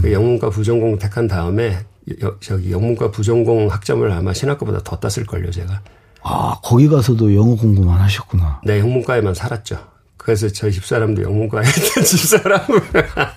그 0.00 0.12
영문과 0.12 0.50
부전공 0.50 0.98
택한 0.98 1.28
다음에 1.28 1.78
여, 2.22 2.36
저기 2.40 2.72
영문과 2.72 3.10
부전공 3.10 3.68
학점을 3.70 4.10
아마 4.10 4.32
신학과보다 4.32 4.80
더 4.84 4.96
땄을 4.98 5.26
걸요, 5.26 5.50
제가. 5.50 5.80
아, 6.22 6.56
거기 6.62 6.88
가서도 6.88 7.34
영어 7.34 7.54
공부만 7.56 8.00
하셨구나. 8.00 8.60
네, 8.64 8.78
영문과에만 8.80 9.34
살았죠. 9.34 9.78
그래서 10.16 10.48
저희 10.48 10.72
집사람도 10.72 11.22
영문과에 11.22 11.62
있던 11.68 12.04
집사람. 12.04 12.60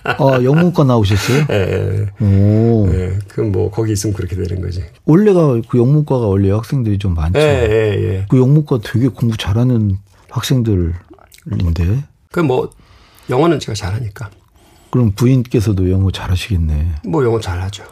아, 0.04 0.42
영문과 0.42 0.84
나오셨어요? 0.84 1.46
예. 1.48 2.08
네, 2.18 2.26
오. 2.26 2.86
네, 2.90 3.18
그뭐 3.28 3.70
거기 3.70 3.92
있으면 3.92 4.14
그렇게 4.14 4.36
되는 4.36 4.60
거지. 4.60 4.84
원래가 5.06 5.58
그 5.68 5.78
영문과가 5.78 6.26
원래 6.26 6.50
학생들이 6.50 6.98
좀 6.98 7.14
많죠. 7.14 7.38
예, 7.38 7.42
예, 7.70 8.02
예. 8.02 8.26
그 8.28 8.38
영문과 8.38 8.80
되게 8.82 9.08
공부 9.08 9.36
잘하는 9.38 9.96
학생들인데. 10.28 12.04
그 12.30 12.40
뭐 12.40 12.70
영어는 13.30 13.60
제가 13.60 13.74
잘하니까. 13.74 14.30
그럼 14.90 15.12
부인께서도 15.12 15.90
영어 15.90 16.10
잘하시겠네. 16.10 16.96
뭐 17.06 17.24
영어 17.24 17.40
잘하죠. 17.40 17.84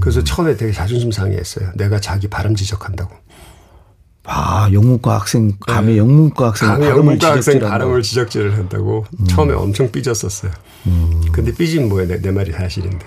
그래서 0.00 0.20
음. 0.20 0.24
처음에 0.24 0.56
되게 0.56 0.72
자존심 0.72 1.10
상해했어요. 1.10 1.70
내가 1.74 2.00
자기 2.00 2.28
발음 2.28 2.54
지적한다고. 2.54 3.14
아, 4.24 4.68
영문과 4.72 5.18
학생, 5.18 5.52
감히 5.60 5.92
네. 5.92 5.98
영문과 5.98 6.48
학생 6.48 6.68
감히 6.68 6.86
발음을 6.86 6.98
영문과 6.98 7.32
학생 7.32 7.60
발음을 7.60 8.02
지적질을 8.02 8.56
한다고 8.56 9.04
음. 9.20 9.26
처음에 9.26 9.54
엄청 9.54 9.90
삐졌었어요. 9.90 10.50
음. 10.86 11.22
근데 11.32 11.54
삐진 11.54 11.88
뭐야, 11.88 12.06
내, 12.06 12.20
내 12.20 12.32
말이 12.32 12.52
사실인데. 12.52 13.06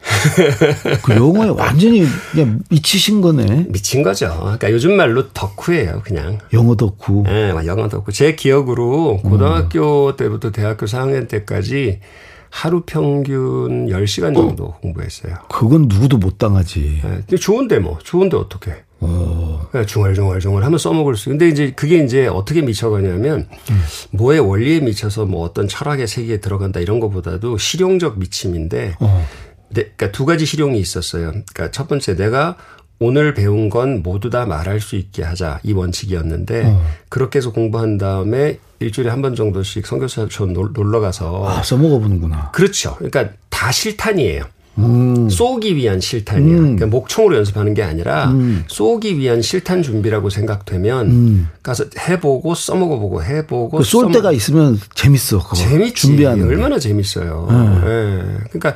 그 1.04 1.14
영어에 1.14 1.50
완전히 1.50 2.06
그냥 2.32 2.60
미치신 2.70 3.20
거네. 3.20 3.66
미친 3.68 4.02
거죠. 4.02 4.34
그러니까 4.40 4.72
요즘 4.72 4.96
말로 4.96 5.28
덕후예요, 5.32 6.02
그냥. 6.04 6.38
영어 6.52 6.76
덕후. 6.76 7.24
네, 7.26 7.50
영어 7.66 7.88
덕후. 7.88 8.12
제 8.12 8.34
기억으로 8.34 9.18
고등학교 9.18 10.08
음. 10.08 10.16
때부터 10.16 10.50
대학교 10.50 10.86
4학년 10.86 11.28
때까지 11.28 12.00
하루 12.50 12.82
평균 12.86 13.86
10시간 13.88 14.34
정도 14.34 14.64
어. 14.64 14.78
공부했어요. 14.80 15.34
그건 15.50 15.86
누구도 15.88 16.18
못 16.18 16.38
당하지. 16.38 17.02
네, 17.26 17.36
좋은데 17.36 17.78
뭐, 17.78 17.98
좋은데 18.02 18.36
어떻게. 18.36 18.74
어. 19.00 19.68
중얼중얼중얼 19.86 20.64
하면 20.64 20.78
써먹을 20.78 21.16
수. 21.16 21.28
근데 21.28 21.48
이제 21.48 21.72
그게 21.72 22.02
이제 22.02 22.26
어떻게 22.26 22.62
미쳐가냐면 22.62 23.48
음. 23.70 23.82
뭐의 24.10 24.40
원리에 24.40 24.80
미쳐서 24.80 25.26
뭐 25.26 25.44
어떤 25.44 25.68
철학의 25.68 26.08
세계에 26.08 26.40
들어간다 26.40 26.80
이런 26.80 26.98
것보다도 26.98 27.58
실용적 27.58 28.18
미침인데 28.18 28.96
어. 29.00 29.26
네, 29.70 29.82
그러니까 29.96 30.12
두 30.12 30.24
가지 30.24 30.46
실용이 30.46 30.80
있었어요. 30.80 31.30
그러니까 31.30 31.70
첫 31.70 31.88
번째 31.88 32.16
내가 32.16 32.56
오늘 33.00 33.32
배운 33.34 33.68
건 33.70 34.02
모두 34.02 34.28
다 34.30 34.44
말할 34.46 34.80
수 34.80 34.96
있게 34.96 35.22
하자 35.22 35.60
이 35.62 35.72
원칙이었는데 35.72 36.64
어. 36.66 36.84
그렇게 37.08 37.38
해서 37.38 37.52
공부한 37.52 37.96
다음에 37.98 38.58
일주일에 38.80 39.10
한 39.10 39.22
번 39.22 39.34
정도씩 39.34 39.86
선교사촌 39.86 40.52
놀러 40.52 41.00
가서 41.00 41.44
아, 41.48 41.62
써먹어 41.62 41.98
보는구나. 42.00 42.50
그렇죠. 42.52 42.94
그러니까 42.96 43.30
다 43.50 43.70
실탄이에요. 43.72 44.44
음. 44.78 45.28
쏘기 45.28 45.74
위한 45.74 45.98
실탄이야. 46.00 46.54
음. 46.56 46.60
그러니까 46.76 46.86
목총으로 46.86 47.36
연습하는 47.38 47.74
게 47.74 47.82
아니라 47.82 48.30
음. 48.30 48.64
쏘기 48.68 49.18
위한 49.18 49.42
실탄 49.42 49.82
준비라고 49.82 50.30
생각되면 50.30 51.06
음. 51.10 51.48
가서 51.64 51.84
해보고 52.08 52.54
써먹어보고 52.54 53.24
해보고 53.24 53.78
그쏠 53.78 54.02
써먹... 54.02 54.12
때가 54.12 54.30
있으면 54.32 54.78
재밌어. 54.94 55.38
그거. 55.42 55.56
재밌지. 55.56 55.94
준비하는 55.94 56.46
얼마나 56.46 56.78
재밌어요. 56.78 57.48
네. 57.50 57.88
네. 57.88 58.38
그러니까 58.50 58.74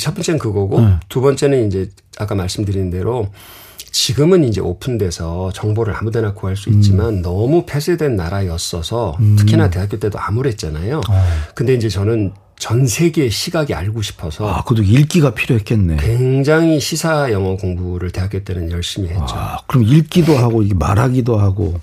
첫 0.00 0.14
번째는 0.14 0.38
그거고 0.40 0.80
네. 0.80 0.94
두 1.08 1.20
번째는 1.20 1.68
이제 1.68 1.88
아까 2.20 2.34
말씀드린 2.34 2.90
대로 2.90 3.28
지금은 3.92 4.44
이제 4.44 4.60
오픈돼서 4.60 5.50
정보를 5.52 5.94
아무데나 5.96 6.32
구할 6.34 6.56
수 6.56 6.70
있지만 6.70 7.14
음. 7.14 7.22
너무 7.22 7.64
폐쇄된 7.66 8.14
나라였어서 8.14 9.16
음. 9.18 9.36
특히나 9.36 9.70
대학교 9.70 9.98
때도 9.98 10.18
암울했잖아요. 10.18 10.98
어. 10.98 11.22
근데 11.54 11.74
이제 11.74 11.88
저는 11.88 12.32
전 12.56 12.86
세계의 12.86 13.30
시각이 13.30 13.72
알고 13.74 14.02
싶어서 14.02 14.46
아, 14.46 14.62
그것도 14.62 14.82
읽기가 14.82 15.34
필요했겠네. 15.34 15.96
굉장히 15.96 16.78
시사 16.78 17.32
영어 17.32 17.56
공부를 17.56 18.10
대학교 18.10 18.44
때는 18.44 18.70
열심히 18.70 19.08
했죠. 19.08 19.34
아, 19.34 19.58
그럼 19.66 19.84
읽기도 19.84 20.36
하고 20.36 20.62
이게 20.62 20.74
말하기도 20.74 21.38
하고 21.38 21.80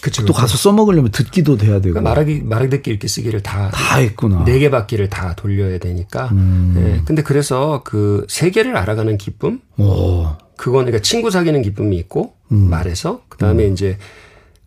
그쵸, 0.00 0.24
또 0.24 0.32
가서 0.32 0.56
써먹으려면 0.56 1.10
듣기도 1.10 1.56
돼야 1.56 1.80
되고. 1.80 1.94
그러니까 1.94 2.00
말하기, 2.02 2.42
말하기 2.44 2.70
듣기 2.70 2.90
읽기 2.92 3.08
쓰기를 3.08 3.42
다. 3.42 3.70
다 3.70 3.96
했구나. 3.98 4.44
네 4.44 4.58
개 4.58 4.70
바퀴를 4.70 5.08
다 5.08 5.34
돌려야 5.36 5.78
되니까. 5.78 6.28
음. 6.32 6.72
네. 6.76 7.02
근데 7.04 7.22
그래서 7.22 7.82
그 7.84 8.24
세계를 8.28 8.76
알아가는 8.76 9.16
기쁨? 9.18 9.60
오. 9.78 10.26
그거는 10.56 10.86
그러니까 10.86 11.02
친구 11.02 11.30
사귀는 11.30 11.62
기쁨이 11.62 11.96
있고, 11.98 12.34
음. 12.52 12.68
말해서. 12.70 13.22
그 13.28 13.38
다음에 13.38 13.66
음. 13.66 13.72
이제 13.72 13.98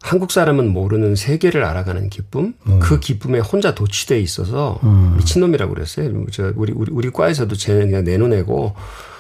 한국 0.02 0.32
사람은 0.32 0.68
모르는 0.74 1.16
세계를 1.16 1.64
알아가는 1.64 2.10
기쁨, 2.10 2.54
음. 2.66 2.80
그 2.80 3.00
기쁨에 3.00 3.40
혼자 3.40 3.76
도취돼 3.76 4.20
있어서 4.20 4.80
음. 4.84 5.14
미친놈이라고 5.18 5.74
그랬어요. 5.74 6.26
저 6.32 6.52
우리 6.56 6.74
우리 6.74 6.92
우리 6.92 7.12
과에서도 7.12 7.56
쟤는 7.56 7.88
그냥 7.88 8.04
내놓내고 8.04 8.74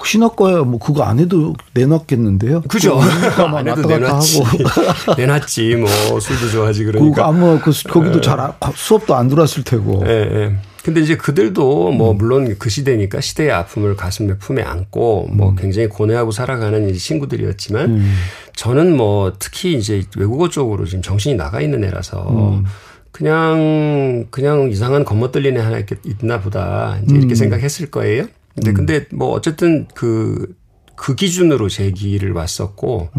신학과야 0.04 0.64
뭐 0.64 0.80
그거 0.80 1.04
안 1.04 1.20
해도 1.20 1.54
내놨겠는데요. 1.74 2.62
그죠. 2.62 3.00
안 3.56 3.68
해도 3.68 3.82
내놨지. 3.88 4.44
내놨지. 5.18 5.76
뭐 5.76 6.20
술도 6.20 6.50
좋아하지 6.50 6.86
그러니까. 6.86 7.28
아무 7.28 7.60
그 7.60 7.72
거기도 7.88 8.18
예. 8.18 8.22
잘 8.22 8.54
수업도 8.74 9.16
안 9.16 9.28
들어왔을 9.28 9.64
테고. 9.64 10.04
예, 10.08 10.12
예. 10.12 10.56
근데 10.84 11.00
이제 11.02 11.16
그들도 11.16 11.92
뭐 11.92 12.12
음. 12.12 12.18
물론 12.18 12.56
그 12.58 12.70
시대니까 12.70 13.22
시대의 13.22 13.52
아픔을 13.52 13.96
가슴에 13.96 14.38
품에 14.38 14.64
안고 14.64 15.30
뭐 15.32 15.50
음. 15.50 15.56
굉장히 15.56 15.88
고뇌하고 15.88 16.32
살아가는 16.32 16.92
친구들이었지만 16.94 17.90
음. 17.92 18.14
저는 18.56 18.96
뭐 18.96 19.34
특히 19.38 19.76
이제 19.76 20.04
외국어 20.18 20.50
쪽으로 20.50 20.86
지금 20.86 21.02
정신이 21.02 21.36
나가 21.36 21.62
있는 21.62 21.84
애라서 21.84 22.30
음. 22.30 22.66
그냥 23.12 24.28
그냥 24.32 24.72
이상한 24.72 25.06
겉멋들린 25.06 25.58
애 25.58 25.60
하나 25.60 25.82
있나 26.22 26.42
보다 26.42 27.00
이제 27.04 27.16
이렇게 27.16 27.34
음. 27.34 27.36
생각했을 27.36 27.92
거예요. 27.92 28.26
근데 28.56 28.72
음. 28.72 28.74
근데 28.74 29.06
뭐 29.12 29.30
어쨌든 29.30 29.88
그그 29.94 30.56
그 30.96 31.16
기준으로 31.16 31.70
제 31.70 31.92
길을 31.92 32.32
왔었고 32.32 33.10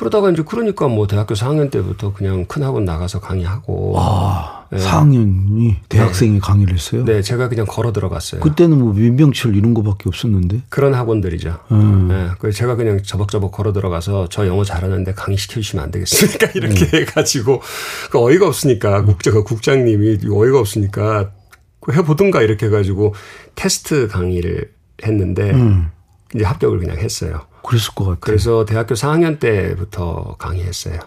그러다가 0.00 0.30
이제 0.30 0.42
그러니까 0.42 0.88
뭐 0.88 1.06
대학교 1.06 1.34
4학년 1.34 1.70
때부터 1.70 2.14
그냥 2.14 2.46
큰 2.46 2.62
학원 2.62 2.86
나가서 2.86 3.20
강의하고. 3.20 3.92
아, 3.98 4.64
네. 4.70 4.78
4학년이 4.78 5.74
대학생이 5.90 6.32
네. 6.32 6.38
강의를 6.40 6.72
했어요? 6.72 7.04
네, 7.04 7.20
제가 7.20 7.50
그냥 7.50 7.66
걸어 7.66 7.92
들어갔어요. 7.92 8.40
그때는 8.40 8.78
뭐 8.78 8.94
민병철 8.94 9.54
이런 9.54 9.74
거밖에 9.74 10.04
없었는데. 10.08 10.62
그런 10.70 10.94
학원들이죠. 10.94 11.58
음. 11.72 12.08
네, 12.08 12.30
그래서 12.38 12.56
제가 12.56 12.76
그냥 12.76 13.02
저벅저벅 13.02 13.52
걸어 13.52 13.74
들어가서 13.74 14.30
저 14.30 14.46
영어 14.46 14.64
잘하는데 14.64 15.12
강의 15.12 15.36
시켜주시면 15.36 15.84
안 15.84 15.90
되겠습니까? 15.90 16.46
이렇게 16.56 16.86
음. 16.86 16.90
해가지고 16.94 17.60
그 18.10 18.18
어이가 18.18 18.46
없으니까 18.46 19.04
국장 19.04 19.44
국장님이 19.44 20.20
어이가 20.32 20.60
없으니까 20.60 21.32
해보든가 21.92 22.40
이렇게 22.40 22.66
해가지고 22.66 23.14
테스트 23.54 24.08
강의를 24.08 24.70
했는데 25.04 25.50
음. 25.50 25.90
이제 26.34 26.42
합격을 26.44 26.78
그냥 26.78 26.96
했어요. 26.96 27.49
그랬을 27.70 27.94
것 27.94 28.04
같아요. 28.04 28.18
그래서 28.20 28.64
대학교 28.64 28.94
4학년 28.96 29.38
때부터 29.38 30.34
강의했어요. 30.38 30.98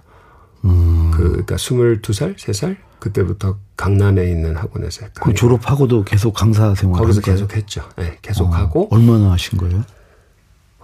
음. 0.65 1.11
그, 1.13 1.23
그러니까 1.29 1.55
22살, 1.57 2.37
3살? 2.37 2.77
그때부터 2.99 3.57
강남에 3.75 4.23
있는 4.31 4.55
학원에서 4.55 5.07
그 5.21 5.33
졸업하고도 5.33 6.05
계속 6.05 6.33
강사 6.33 6.73
생활 6.73 7.01
거기서 7.01 7.19
계속 7.19 7.53
했죠. 7.53 7.83
네, 7.97 8.17
계속 8.21 8.45
어, 8.45 8.55
하고. 8.55 8.87
얼마나 8.91 9.31
하신 9.33 9.57
거예요? 9.59 9.83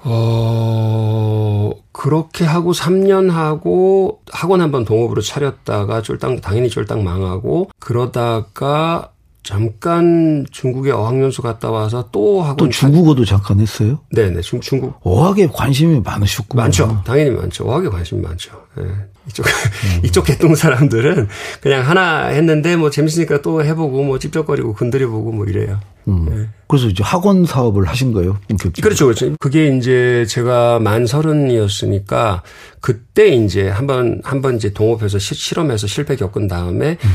어, 0.04 1.72
그렇게 1.94 2.44
하고 2.46 2.72
3년 2.74 3.30
하고 3.30 4.22
학원 4.32 4.62
한 4.62 4.72
번 4.72 4.84
동업으로 4.86 5.22
차렸다가 5.22 6.02
쫄딱, 6.02 6.42
당연히 6.42 6.70
쫄딱 6.70 7.02
망하고 7.02 7.70
그러다가 7.80 9.12
잠깐 9.44 10.46
중국에 10.52 10.92
어학연수 10.92 11.42
갔다 11.42 11.72
와서 11.72 12.10
또 12.12 12.42
하고 12.42 12.58
또 12.58 12.70
중국어도 12.70 13.26
잠깐 13.26 13.60
했어요? 13.60 14.00
네네 14.12 14.42
중, 14.42 14.60
중국 14.62 15.00
어학에 15.02 15.48
관심이 15.48 16.02
많으셨고 16.02 16.58
많죠 16.58 17.02
당연히 17.06 17.32
많죠 17.32 17.66
어학에 17.66 17.88
관심이 17.88 18.22
많죠 18.22 18.52
네. 18.78 18.84
이쪽 19.30 19.46
음. 19.46 20.02
이쪽 20.04 20.26
계통 20.26 20.56
사람들은 20.56 21.28
그냥 21.62 21.88
하나 21.88 22.26
했는데 22.28 22.76
뭐 22.76 22.90
재밌으니까 22.90 23.42
또 23.42 23.64
해보고 23.64 24.04
뭐 24.04 24.20
찝쩍거리고 24.20 24.74
건드려보고 24.74 25.32
뭐 25.32 25.46
이래요. 25.46 25.80
음. 26.08 26.26
네. 26.30 26.48
그래서 26.68 26.88
이제 26.88 27.04
학원 27.04 27.46
사업을 27.46 27.88
하신 27.88 28.14
거예요? 28.14 28.38
본격적으로. 28.48 28.82
그렇죠, 28.82 29.06
그렇죠. 29.06 29.36
그게 29.40 29.76
이제 29.76 30.26
제가 30.28 30.80
만 30.80 31.06
서른이었으니까 31.06 32.44
그때 32.80 33.30
이제 33.30 33.70
한번 33.70 34.22
한번 34.24 34.56
이제 34.56 34.74
동업해서 34.74 35.20
시, 35.20 35.36
실험해서 35.36 35.88
실패 35.88 36.16
겪은 36.16 36.48
다음에 36.48 36.98
음. 37.04 37.10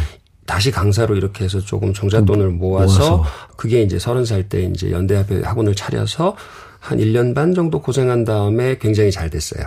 다시 0.46 0.70
강사로 0.70 1.16
이렇게 1.16 1.44
해서 1.44 1.60
조금 1.60 1.92
종잣돈을 1.92 2.46
음, 2.46 2.58
모아서, 2.58 3.16
모아서. 3.16 3.24
그게 3.56 3.82
이제 3.82 3.98
서른 3.98 4.24
살 4.24 4.48
때 4.48 4.62
이제 4.64 4.90
연대 4.90 5.16
앞에 5.16 5.42
학원을 5.42 5.74
차려서 5.74 6.36
한 6.80 6.98
1년 6.98 7.34
반 7.34 7.54
정도 7.54 7.80
고생한 7.80 8.24
다음에 8.24 8.76
굉장히 8.78 9.10
잘 9.10 9.30
됐어요. 9.30 9.64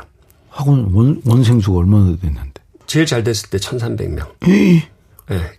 학원 0.49 0.93
원, 0.93 1.21
원생수가 1.25 1.77
얼마나 1.77 2.15
됐는데? 2.17 2.61
제일 2.85 3.05
잘 3.05 3.23
됐을 3.23 3.49
때 3.49 3.57
1,300명. 3.57 4.27
네, 4.41 4.87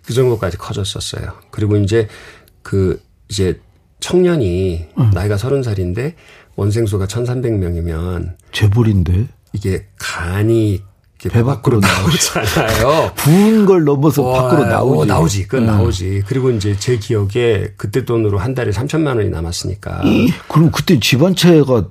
그 0.05 0.13
정도까지 0.13 0.57
커졌었어요. 0.57 1.33
그리고 1.51 1.75
이제 1.77 2.07
그 2.63 3.01
이제 3.29 3.59
청년이 3.99 4.87
응. 4.97 5.09
나이가 5.13 5.35
30살인데 5.35 6.15
원생수가 6.55 7.05
1,300명이면 7.07 8.35
재벌인데 8.51 9.27
이게 9.53 9.85
간이 9.97 10.81
배 11.27 11.43
밖으로 11.43 11.81
나오잖아요. 11.81 13.11
부은 13.15 13.65
걸 13.65 13.83
넘어서 13.83 14.23
와, 14.23 14.43
밖으로 14.43 14.65
나오지. 14.69 15.01
어, 15.01 15.05
나오지. 15.05 15.43
그건 15.47 15.63
음. 15.63 15.65
나오지. 15.67 16.23
그리고 16.25 16.49
이제 16.51 16.77
제 16.79 16.97
기억에 16.97 17.73
그때 17.75 18.05
돈으로 18.05 18.37
한 18.39 18.55
달에 18.55 18.71
3천만 18.71 19.17
원이 19.17 19.29
남았으니까. 19.29 20.01
그럼 20.47 20.71
그때 20.71 20.97
집안채가 20.99 21.87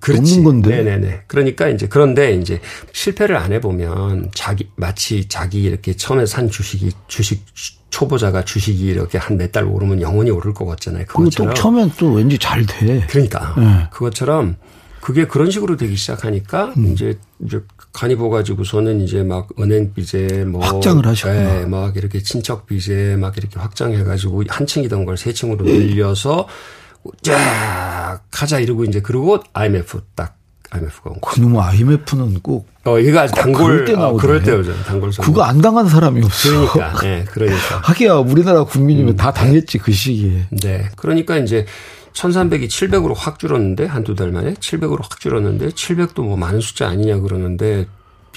그렇지. 0.00 0.20
없는 0.38 0.44
건데. 0.44 0.70
네네네. 0.82 1.22
그러니까 1.26 1.68
이제 1.68 1.86
그런데 1.86 2.34
이제 2.34 2.60
실패를 2.92 3.36
안 3.36 3.52
해보면 3.52 4.30
자기 4.34 4.68
마치 4.76 5.28
자기 5.28 5.62
이렇게 5.62 5.94
처음에 5.94 6.24
산 6.24 6.48
주식이 6.50 6.90
주식 7.08 7.44
초보자가 7.90 8.42
주식이 8.44 8.84
이렇게 8.86 9.18
한 9.18 9.36
몇 9.36 9.52
달 9.52 9.64
오르면 9.66 10.00
영원히 10.00 10.30
오를 10.30 10.54
것 10.54 10.64
같잖아요. 10.64 11.04
그것처럼. 11.06 11.52
또 11.52 11.60
처음엔 11.60 11.92
또 11.98 12.10
왠지 12.14 12.38
잘 12.38 12.64
돼. 12.64 13.04
그러니까 13.10 13.54
네. 13.58 13.86
그것처럼 13.92 14.56
그게 15.02 15.26
그런 15.26 15.50
식으로 15.50 15.76
되기 15.76 15.96
시작하니까 15.96 16.72
음. 16.76 16.92
이제 16.92 17.18
이제 17.44 17.60
간이 17.92 18.14
보가지고서는 18.14 19.00
이제 19.00 19.24
막 19.24 19.48
은행 19.58 19.92
빚에 19.92 20.44
뭐 20.44 20.64
확장을 20.64 21.04
하셨구나. 21.04 21.42
네, 21.60 21.66
막 21.66 21.96
이렇게 21.96 22.20
친척 22.22 22.66
빚에 22.66 23.16
막 23.16 23.36
이렇게 23.36 23.58
확장해가지고 23.58 24.44
한 24.48 24.66
층이던 24.66 25.04
걸 25.04 25.16
세 25.16 25.32
층으로 25.32 25.64
늘려서 25.64 26.46
쫙 27.22 28.20
하자 28.32 28.60
이러고 28.60 28.84
이제 28.84 29.00
그러고 29.00 29.40
IMF 29.52 30.00
딱 30.14 30.36
IMF가 30.70 31.10
온 31.10 31.20
거죠. 31.20 31.34
그놈 31.42 31.58
IMF는 31.58 32.40
꼭. 32.40 32.68
어, 32.86 32.98
얘가 33.00 33.26
단골, 33.26 33.84
그럴 33.84 33.84
때 33.84 33.94
어, 33.94 34.12
그럴 34.14 34.42
때 34.42 34.52
오죠. 34.52 34.72
단골 34.84 35.12
선 35.12 35.24
그거 35.24 35.42
안 35.42 35.60
당한 35.60 35.88
사람이 35.88 36.24
없어. 36.24 36.72
그러니까, 36.72 37.06
예, 37.06 37.08
네, 37.18 37.24
그러니까. 37.30 37.78
하기야, 37.84 38.14
우리나라 38.14 38.64
국민이면 38.64 39.14
음, 39.14 39.16
다 39.16 39.32
당했지, 39.32 39.78
그 39.78 39.92
시기에. 39.92 40.46
네. 40.62 40.88
그러니까 40.96 41.36
이제 41.36 41.66
1300이 42.12 42.66
700으로 42.68 43.14
확 43.16 43.38
줄었는데, 43.38 43.86
한두 43.86 44.14
달 44.14 44.30
만에 44.32 44.54
700으로 44.54 45.02
확 45.02 45.18
줄었는데, 45.20 45.68
700도 45.68 46.22
뭐 46.22 46.36
많은 46.36 46.60
숫자 46.60 46.88
아니냐 46.88 47.20
그러는데, 47.20 47.86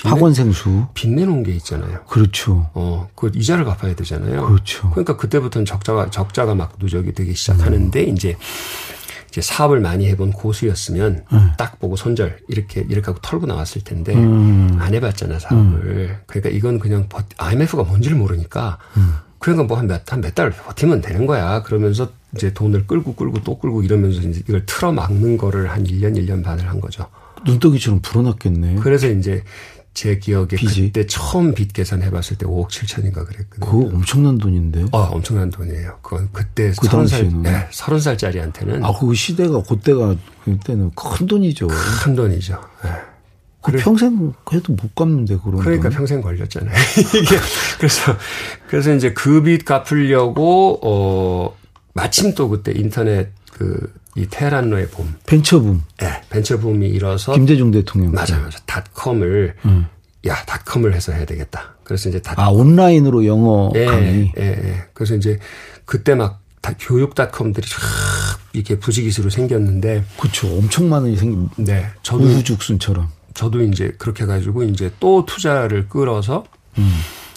학원 0.04 0.34
생 0.34 0.52
수 0.52 0.88
빚내놓은 0.94 1.44
게 1.44 1.54
있잖아요. 1.54 2.04
그렇죠. 2.10 2.70
어, 2.74 3.10
그 3.16 3.32
이자를 3.34 3.64
갚아야 3.64 3.96
되잖아요. 3.96 4.46
그렇죠. 4.46 4.90
그러니까 4.90 5.16
그때부터는 5.16 5.66
적자가 5.66 6.10
적자가 6.10 6.54
막 6.54 6.74
누적이 6.80 7.14
되기 7.14 7.34
시작하는데 7.34 8.04
음. 8.04 8.10
이제 8.10 8.36
이제 9.30 9.42
사업을 9.42 9.80
많이 9.80 10.08
해본 10.08 10.34
고수였으면 10.34 11.24
음. 11.32 11.52
딱 11.58 11.80
보고 11.80 11.96
손절 11.96 12.40
이렇게 12.50 12.86
이렇게 12.90 13.06
하고 13.06 13.20
털고 13.22 13.46
나왔을 13.46 13.84
텐데 13.86 14.14
음. 14.16 14.78
안 14.80 14.94
해봤잖아 14.94 15.40
사업을. 15.40 15.62
음. 15.64 16.18
그러니까 16.26 16.50
이건 16.50 16.80
그냥 16.80 17.08
IMF가 17.38 17.84
뭔지를 17.84 18.18
모르니까 18.18 18.78
음. 18.98 19.16
그러니까 19.46 19.64
뭐 19.68 19.78
한 19.78 19.86
몇 19.88 20.02
한 20.12 20.22
몇 20.22 20.34
달 20.36 20.50
버티면 20.52 21.02
되는 21.02 21.26
거야. 21.28 21.62
그러면서 21.62 22.10
이제 22.36 22.52
돈을 22.54 22.88
끌고 22.88 23.16
끌고 23.16 23.44
또 23.44 23.60
끌고 23.60 23.84
이러면서 23.84 24.20
이제 24.22 24.42
이걸 24.48 24.66
틀어 24.66 24.92
막는 24.92 25.38
거를 25.38 25.70
한 25.72 25.84
1년 25.84 26.16
1년 26.18 26.44
반을 26.44 26.68
한 26.68 26.82
거죠. 26.82 27.06
눈덩이처럼 27.46 28.02
불어났겠네. 28.02 28.76
그래서 28.82 29.08
이제 29.08 29.44
제 29.94 30.18
기억에 30.18 30.48
빚이? 30.48 30.88
그때 30.92 31.06
처음 31.06 31.54
빚 31.54 31.72
계산해 31.72 32.10
봤을 32.12 32.38
때 32.38 32.46
5억 32.46 32.68
7천인가 32.70 33.26
그랬거든요. 33.26 33.60
그거 33.66 33.96
엄청난 33.96 34.38
돈인데. 34.38 34.86
어, 34.92 34.98
엄청난 35.04 35.50
돈이에요. 35.52 36.00
그건 36.02 36.28
그때 36.34 36.74
그 36.78 36.88
30살, 36.88 37.42
네, 37.42 37.68
30살짜리한테는. 37.72 38.84
아, 38.84 38.92
그 39.00 39.14
시대가 39.14 39.62
그때가 39.64 40.16
그때는 40.44 40.92
큰 40.96 41.28
돈이죠. 41.28 41.68
큰 42.04 42.16
돈이죠. 42.16 42.60
네. 42.84 42.90
그 43.66 43.72
그래, 43.72 43.82
평생 43.84 44.34
해도 44.54 44.74
못 44.74 44.94
갚는데 44.96 45.38
그런. 45.44 45.58
그러니까 45.60 45.90
돈? 45.90 45.98
평생 45.98 46.22
걸렸잖아요. 46.22 46.76
이게 47.18 47.36
그래서 47.78 48.16
그래서 48.68 48.94
이제 48.94 49.14
그 49.14 49.42
빚 49.44 49.66
갚으려고 49.66 50.80
어 50.84 51.58
마침 51.94 52.36
또 52.36 52.50
그때 52.50 52.72
인터넷 52.76 53.30
그 53.52 53.92
이 54.18 54.26
테헤란로의 54.30 54.88
봄. 54.88 55.14
벤처붐. 55.26 55.84
네, 55.98 56.22
벤처붐이 56.30 56.88
일어서. 56.88 57.34
김대중 57.34 57.72
대통령. 57.72 58.14
맞아요, 58.14 58.38
맞아요. 58.38 58.50
닷컴을, 58.66 59.56
음. 59.66 59.88
야, 60.26 60.36
닷컴을 60.46 60.96
해서 60.96 61.12
해야 61.12 61.26
되겠다. 61.26 61.76
그래서 61.84 62.08
이제 62.08 62.22
닷컴. 62.22 62.46
아, 62.46 62.48
온라인으로 62.50 63.26
영어 63.26 63.72
예, 63.76 63.86
강의. 63.86 64.32
예, 64.38 64.42
예. 64.42 64.84
그래서 64.94 65.16
이제 65.16 65.38
그때 65.84 66.16
막 66.16 66.40
교육닷컴들이 66.80 67.68
쫙 67.68 67.78
이렇게 68.54 68.80
부지기수로 68.80 69.30
생겼는데. 69.30 70.06
그렇죠. 70.18 70.48
엄청 70.48 70.90
많은 70.90 71.16
생긴. 71.18 71.50
네. 71.58 71.88
저도. 72.02 72.24
우후죽순처럼. 72.24 73.10
저도 73.36 73.62
이제 73.62 73.94
그렇게 74.00 74.24
해가지고 74.24 74.64
이제 74.64 74.92
또 75.00 75.26
투자를 75.26 75.88
끌어서. 75.88 76.46
음. 76.80 76.92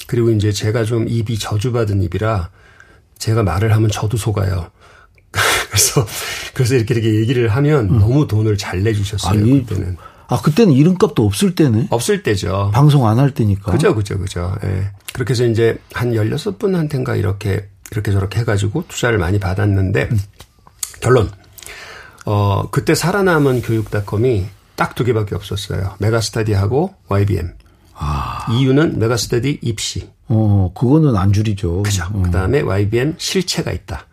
그리고 0.07 0.31
이제 0.31 0.51
제가 0.51 0.85
좀 0.85 1.07
입이 1.07 1.39
저주받은 1.39 2.03
입이라 2.03 2.49
제가 3.19 3.43
말을 3.43 3.75
하면 3.75 3.91
저도 3.91 4.17
속아요. 4.17 4.71
그래서 5.69 6.07
그래서 6.55 6.75
이렇게 6.77 6.95
이렇게 6.95 7.15
얘기를 7.21 7.49
하면 7.51 7.91
음. 7.91 7.99
너무 7.99 8.27
돈을 8.27 8.57
잘 8.57 8.83
내주셨어요. 8.83 9.31
아니, 9.39 9.67
그때는. 9.67 9.97
아 10.29 10.41
그때는 10.41 10.73
이름값도 10.73 11.25
없을 11.25 11.55
때네. 11.55 11.89
없을 11.91 12.23
때죠. 12.23 12.71
방송 12.73 13.07
안 13.07 13.19
할 13.19 13.33
때니까. 13.33 13.73
그죠, 13.73 13.95
그죠, 13.95 14.19
그죠. 14.19 14.55
예. 14.65 14.91
그렇게 15.13 15.33
해서 15.33 15.45
이제 15.47 15.79
한 15.93 16.13
16분한텐가 16.13 17.19
이렇게 17.19 17.69
이렇게 17.91 18.13
저렇게 18.13 18.41
해가지고 18.41 18.85
투자를 18.89 19.19
많이 19.19 19.39
받았는데 19.39 20.09
음. 20.13 20.21
결론. 21.01 21.31
어 22.25 22.69
그때 22.71 22.95
살아남은 22.95 23.63
교육닷컴이 23.63 24.47
딱 24.79 24.95
두 24.95 25.05
개밖에 25.05 25.35
없었어요. 25.35 25.95
메가스터디하고 25.99 26.95
YBM. 27.09 27.53
아. 27.95 28.47
이유는 28.53 28.99
메가스터디 28.99 29.59
입시. 29.63 30.09
어, 30.29 30.71
그거는 30.75 31.17
안 31.17 31.33
줄이죠. 31.33 31.83
그죠. 31.83 32.05
어. 32.13 32.23
그 32.25 32.31
다음에 32.31 32.61
YBM 32.61 33.15
실체가 33.19 33.73
있다. 33.73 34.07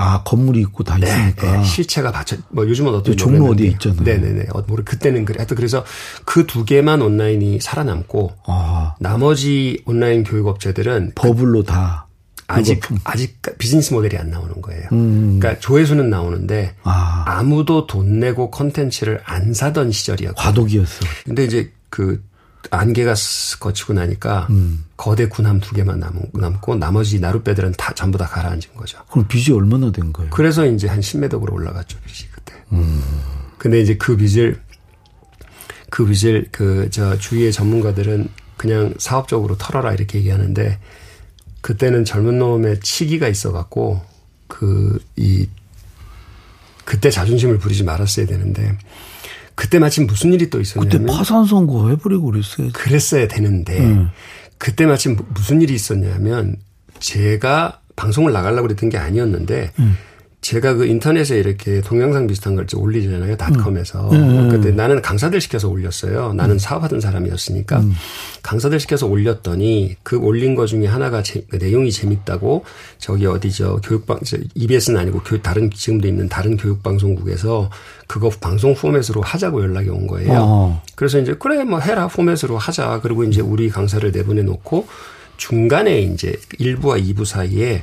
아 0.00 0.22
건물이 0.22 0.60
있고 0.60 0.84
다 0.84 0.96
네, 0.96 1.08
있으니까 1.08 1.56
네, 1.58 1.64
실체가 1.64 2.12
받쳐 2.12 2.36
뭐 2.50 2.66
요즘은 2.68 2.94
어떤 2.94 3.16
종로 3.16 3.46
어디에 3.46 3.68
있잖아요. 3.70 4.02
네네네. 4.02 4.46
어, 4.54 4.62
뭐 4.66 4.78
그때는 4.84 5.24
그래. 5.24 5.38
하여튼 5.38 5.56
그래서 5.56 5.84
그 6.24 6.46
두 6.46 6.64
개만 6.64 7.02
온라인이 7.02 7.58
살아남고 7.60 8.32
아. 8.46 8.94
나머지 9.00 9.82
온라인 9.86 10.22
교육 10.24 10.46
업체들은 10.46 11.12
버블로 11.16 11.64
다 11.64 12.06
아직 12.48 12.80
아직 13.04 13.40
비즈니스 13.58 13.92
모델이 13.92 14.16
안 14.16 14.30
나오는 14.30 14.60
거예요. 14.60 14.88
음. 14.92 15.38
그러니까 15.38 15.60
조회수는 15.60 16.08
나오는데 16.10 16.74
아. 16.82 17.42
무도돈 17.44 18.18
내고 18.20 18.50
컨텐츠를 18.50 19.20
안 19.24 19.52
사던 19.52 19.92
시절이었고 19.92 20.40
과도기였어. 20.40 21.06
근데 21.26 21.44
이제 21.44 21.70
그 21.90 22.24
안개가 22.70 23.14
거치고 23.60 23.92
나니까 23.92 24.46
음. 24.50 24.84
거대 24.96 25.28
군함 25.28 25.60
두 25.60 25.74
개만 25.74 26.00
남, 26.00 26.20
남고 26.32 26.74
나머지 26.76 27.20
나룻배들은 27.20 27.74
다 27.76 27.92
전부 27.94 28.16
다 28.18 28.26
가라앉은 28.26 28.74
거죠. 28.76 28.98
그럼 29.10 29.26
빚이 29.28 29.52
얼마나 29.52 29.92
된 29.92 30.12
거예요? 30.12 30.30
그래서 30.30 30.66
이제 30.66 30.88
한 30.88 31.00
10m으로 31.00 31.52
올라갔죠 31.52 31.98
빚이 32.04 32.28
그때. 32.32 32.54
음. 32.72 33.02
근데 33.58 33.80
이제 33.80 33.96
그 33.96 34.16
빚을 34.16 34.60
그 35.90 36.04
빚을 36.06 36.48
그 36.50 36.88
저 36.90 37.16
주위의 37.18 37.52
전문가들은 37.52 38.28
그냥 38.56 38.94
사업적으로 38.98 39.56
털어라 39.58 39.92
이렇게 39.92 40.18
얘기하는데 40.18 40.78
그때는 41.60 42.04
젊은 42.04 42.38
놈의 42.38 42.80
치기가 42.80 43.28
있어갖고 43.28 44.00
그 44.46 44.98
이 45.16 45.48
그때 46.84 47.10
자존심을 47.10 47.58
부리지 47.58 47.84
말았어야 47.84 48.24
되는데 48.24 48.74
그때 49.54 49.78
마침 49.78 50.06
무슨 50.06 50.32
일이 50.32 50.48
또 50.48 50.58
있었냐면 50.58 50.90
그때 50.90 51.04
파산 51.12 51.44
선고 51.44 51.90
해버리고 51.90 52.30
그랬어요. 52.30 52.70
그랬어야 52.72 53.28
되는데 53.28 53.78
음. 53.78 54.08
그때 54.56 54.86
마침 54.86 55.16
무슨 55.34 55.60
일이 55.60 55.74
있었냐면 55.74 56.56
제가 56.98 57.80
방송을 57.94 58.32
나가려고 58.32 58.68
그랬던 58.68 58.88
게 58.88 58.96
아니었는데 58.96 59.72
음. 59.80 59.98
제가 60.48 60.72
그 60.72 60.86
인터넷에 60.86 61.38
이렇게 61.38 61.82
동영상 61.82 62.26
비슷한 62.26 62.54
걸 62.54 62.66
올리잖아요. 62.74 63.36
닷컴에서. 63.36 64.10
음. 64.12 64.48
그때 64.48 64.70
나는 64.70 65.02
강사들 65.02 65.42
시켜서 65.42 65.68
올렸어요. 65.68 66.32
나는 66.32 66.54
음. 66.54 66.58
사업하던 66.58 67.02
사람이었으니까. 67.02 67.80
음. 67.80 67.92
강사들 68.42 68.80
시켜서 68.80 69.06
올렸더니 69.06 69.96
그 70.02 70.16
올린 70.16 70.54
거 70.54 70.64
중에 70.64 70.86
하나가 70.86 71.22
제, 71.22 71.44
그 71.50 71.56
내용이 71.56 71.92
재밌다고 71.92 72.64
저기 72.96 73.26
어디죠. 73.26 73.82
교육방, 73.84 74.20
EBS는 74.54 74.98
아니고 74.98 75.20
교, 75.20 75.42
다른 75.42 75.70
지금도 75.70 76.08
있는 76.08 76.30
다른 76.30 76.56
교육방송국에서 76.56 77.68
그거 78.06 78.30
방송 78.30 78.74
포맷으로 78.74 79.20
하자고 79.20 79.60
연락이 79.60 79.90
온 79.90 80.06
거예요. 80.06 80.32
어. 80.32 80.82
그래서 80.94 81.18
이제 81.18 81.34
그래 81.38 81.62
뭐 81.64 81.78
해라 81.78 82.08
포맷으로 82.08 82.56
하자. 82.56 83.00
그리고 83.02 83.24
이제 83.24 83.42
우리 83.42 83.68
강사를 83.68 84.10
내보내 84.10 84.44
놓고 84.44 84.88
중간에 85.36 86.00
이제 86.00 86.32
1부와 86.58 87.04
2부 87.04 87.26
사이에 87.26 87.82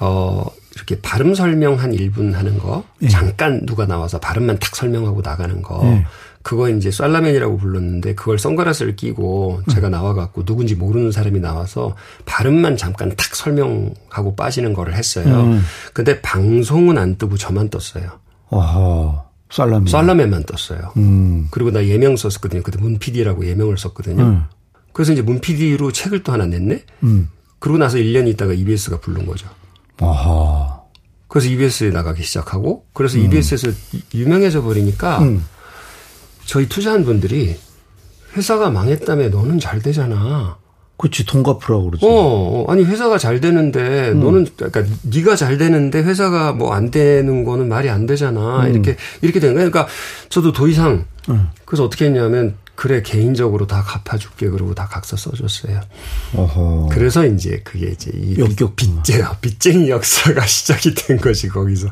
어 0.00 0.46
이렇게 0.74 1.00
발음 1.00 1.34
설명 1.34 1.78
한 1.78 1.92
1분 1.92 2.32
하는 2.32 2.58
거 2.58 2.84
네. 2.98 3.08
잠깐 3.08 3.66
누가 3.66 3.86
나와서 3.86 4.18
발음만 4.18 4.58
탁 4.58 4.74
설명하고 4.74 5.20
나가는 5.22 5.60
거 5.62 5.82
네. 5.84 6.04
그거 6.42 6.68
이제 6.68 6.90
쌀라면이라고 6.90 7.56
불렀는데 7.56 8.14
그걸 8.14 8.38
선글라스를 8.38 8.96
끼고 8.96 9.62
제가 9.70 9.88
나와갖고 9.88 10.44
누군지 10.44 10.74
모르는 10.74 11.12
사람이 11.12 11.40
나와서 11.40 11.94
발음만 12.26 12.76
잠깐 12.76 13.10
탁 13.10 13.34
설명하고 13.34 14.34
빠지는 14.34 14.72
거를 14.72 14.94
했어요. 14.94 15.42
음. 15.44 15.62
근데 15.92 16.20
방송은 16.20 16.98
안 16.98 17.16
뜨고 17.16 17.36
저만 17.36 17.68
떴어요. 17.68 18.18
아하. 18.50 19.22
쌀라멘. 19.50 19.86
쌀라멘만 19.86 20.44
떴어요. 20.44 20.92
음. 20.96 21.46
그리고 21.50 21.70
나 21.70 21.84
예명 21.84 22.16
썼거든요. 22.16 22.62
그때 22.62 22.78
문 22.80 22.98
PD라고 22.98 23.46
예명을 23.46 23.78
썼거든요. 23.78 24.22
음. 24.22 24.44
그래서 24.92 25.12
이제 25.12 25.22
문 25.22 25.40
PD로 25.40 25.92
책을 25.92 26.22
또 26.22 26.32
하나 26.32 26.46
냈네? 26.46 26.84
음. 27.04 27.28
그러고 27.58 27.78
나서 27.78 27.98
1년 27.98 28.26
있다가 28.28 28.52
EBS가 28.54 28.98
부른 29.00 29.26
거죠. 29.26 29.48
아하. 30.02 30.82
그래서 31.28 31.48
EBS에 31.48 31.90
나가기 31.90 32.22
시작하고 32.22 32.84
그래서 32.92 33.18
음. 33.18 33.24
EBS에서 33.24 33.68
유명해져 34.14 34.62
버리니까 34.62 35.20
음. 35.22 35.44
저희 36.44 36.68
투자한 36.68 37.04
분들이 37.04 37.56
회사가 38.36 38.70
망했다며 38.70 39.28
너는 39.28 39.58
잘 39.58 39.80
되잖아. 39.80 40.58
그렇지 40.98 41.24
돈 41.26 41.42
갚으라고 41.42 41.86
그러지. 41.90 42.04
어, 42.06 42.08
어, 42.10 42.64
아니 42.70 42.84
회사가 42.84 43.18
잘 43.18 43.40
되는데 43.40 44.10
음. 44.10 44.20
너는 44.20 44.46
그러니까 44.56 44.84
네가 45.02 45.36
잘 45.36 45.58
되는데 45.58 46.00
회사가 46.02 46.52
뭐 46.52 46.72
안 46.74 46.90
되는 46.90 47.44
거는 47.44 47.68
말이 47.68 47.88
안 47.88 48.06
되잖아. 48.06 48.64
음. 48.66 48.70
이렇게 48.72 48.96
이렇게 49.20 49.40
되는 49.40 49.54
거야. 49.54 49.68
그러니까 49.68 49.90
저도 50.28 50.52
더 50.52 50.68
이상 50.68 51.06
음. 51.30 51.48
그래서 51.64 51.84
어떻게 51.84 52.04
했냐면 52.06 52.56
그래 52.74 53.02
개인적으로 53.02 53.66
다 53.66 53.82
갚아줄게 53.82 54.48
그러고 54.48 54.74
다 54.74 54.86
각서 54.86 55.16
써줬어요. 55.16 55.80
어허. 56.34 56.88
그래서 56.90 57.26
이제 57.26 57.60
그게 57.64 57.88
이제 57.88 58.10
이 58.14 58.38
역격 58.38 58.76
빚쟁 58.76 59.24
빚쟁이 59.40 59.90
역사가 59.90 60.44
시작이 60.46 60.94
된 60.94 61.18
거지 61.18 61.48
거기서. 61.48 61.88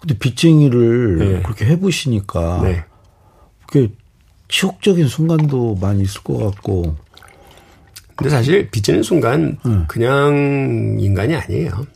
근데 0.00 0.16
빚쟁이를 0.18 1.18
네. 1.18 1.42
그렇게 1.42 1.66
해보시니까 1.66 2.60
네. 2.62 2.84
그게 3.66 3.92
치욕적인 4.48 5.08
순간도 5.08 5.76
많이 5.80 6.02
있을 6.02 6.22
것 6.22 6.38
같고. 6.38 6.96
근데 8.14 8.30
사실 8.30 8.70
빚지는 8.70 9.02
순간 9.02 9.58
네. 9.64 9.84
그냥 9.88 10.96
인간이 10.98 11.34
아니에요. 11.34 11.86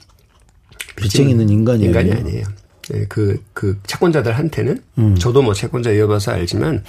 빚쟁이는 0.97 1.49
인간이 1.49 1.85
인간이 1.85 2.13
아니에요. 2.13 2.45
네, 2.91 3.07
그, 3.09 3.43
그 3.55 3.79
채권자들한테는 3.87 4.83
음. 4.99 5.15
저도 5.15 5.43
뭐 5.43 5.55
채권자 5.55 5.93
이어봐서 5.93 6.33
알지만 6.33 6.85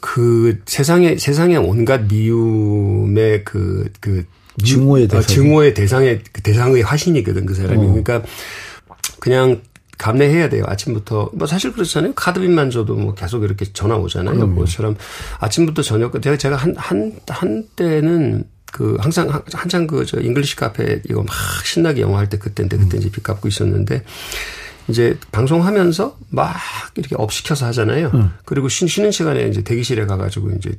그 0.00 0.60
세상에 0.66 1.16
세상에 1.16 1.56
온갖 1.56 2.02
미움의 2.08 3.44
그그 3.44 4.24
증오의 4.64 5.08
대상 5.08 5.18
어, 5.18 5.22
증오의 5.22 5.74
대상의 5.74 6.22
그 6.32 6.42
대상의 6.42 6.82
화신이거든 6.82 7.46
그 7.46 7.54
사람이 7.54 7.78
어. 7.78 7.88
그러니까 7.88 8.22
그냥 9.20 9.62
감내해야 9.98 10.48
돼요. 10.48 10.64
아침부터 10.66 11.30
뭐 11.34 11.46
사실 11.46 11.72
그렇잖아요. 11.72 12.14
카드빚만 12.14 12.70
져도 12.70 12.94
뭐 12.94 13.14
계속 13.14 13.44
이렇게 13.44 13.66
전화 13.72 13.96
오잖아요. 13.96 14.42
음. 14.42 14.54
그것처럼 14.54 14.96
아침부터 15.38 15.82
저녁 15.82 16.20
제가 16.22 16.36
제가 16.38 16.56
한 16.56 16.74
한 16.76 17.12
한때는 17.28 18.44
그 18.72 18.96
항상 19.00 19.28
한창 19.52 19.86
그 19.86 20.04
저 20.06 20.20
English 20.20 20.56
Cafe 20.56 21.02
이거 21.08 21.22
막 21.22 21.34
신나게 21.64 22.00
영어 22.00 22.16
할때 22.16 22.38
그때인데 22.38 22.78
그때 22.78 22.96
음. 22.96 23.00
이제 23.00 23.10
빚 23.10 23.22
갚고 23.22 23.48
있었는데 23.48 24.02
이제 24.88 25.18
방송하면서 25.32 26.16
막 26.30 26.56
이렇게 26.96 27.14
up시켜서 27.16 27.66
하잖아요. 27.66 28.10
응. 28.14 28.30
그리고 28.44 28.68
쉬, 28.68 28.84
는 29.00 29.10
시간에 29.10 29.46
이제 29.48 29.62
대기실에 29.62 30.06
가가지고 30.06 30.50
이제 30.52 30.72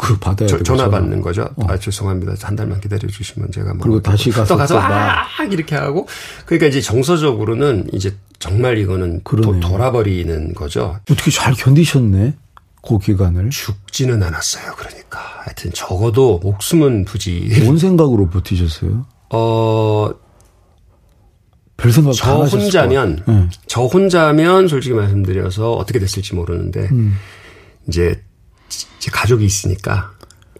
그 0.00 0.18
받아야 0.18 0.48
저, 0.48 0.62
전화 0.62 0.88
받는 0.88 1.20
거죠. 1.20 1.48
어. 1.56 1.66
아 1.68 1.78
죄송합니다. 1.78 2.34
한 2.40 2.56
달만 2.56 2.80
기다려 2.80 3.06
주시면 3.08 3.50
제가 3.52 3.74
뭐 3.74 3.82
그리고 3.82 4.00
다시 4.00 4.30
가서 4.30 4.54
또 4.54 4.56
가서 4.56 4.76
막 4.76 5.26
이렇게 5.50 5.76
하고 5.76 6.08
그러니까 6.46 6.66
이제 6.66 6.80
정서적으로는 6.80 7.88
이제 7.92 8.14
정말 8.38 8.78
이거는 8.78 9.20
도, 9.22 9.60
돌아버리는 9.60 10.54
거죠. 10.54 10.98
어떻게 11.10 11.30
잘 11.30 11.52
견디셨네. 11.54 12.36
그 12.84 12.98
기간을 12.98 13.50
죽지는 13.50 14.22
않았어요. 14.22 14.72
그러니까 14.76 15.20
하여튼 15.44 15.70
적어도 15.72 16.40
목숨은 16.42 17.04
부지. 17.04 17.48
뭔 17.64 17.78
생각으로 17.78 18.28
버티셨어요? 18.28 19.06
어 19.30 20.10
별 21.82 21.90
생각 21.90 22.12
저 22.14 22.44
혼자면 22.44 23.22
네. 23.26 23.48
저 23.66 23.82
혼자면 23.82 24.68
솔직히 24.68 24.94
말씀드려서 24.94 25.72
어떻게 25.72 25.98
됐을지 25.98 26.34
모르는데 26.34 26.88
음. 26.92 27.16
이제 27.88 28.22
제 29.00 29.10
가족이 29.10 29.44
있으니까 29.44 30.12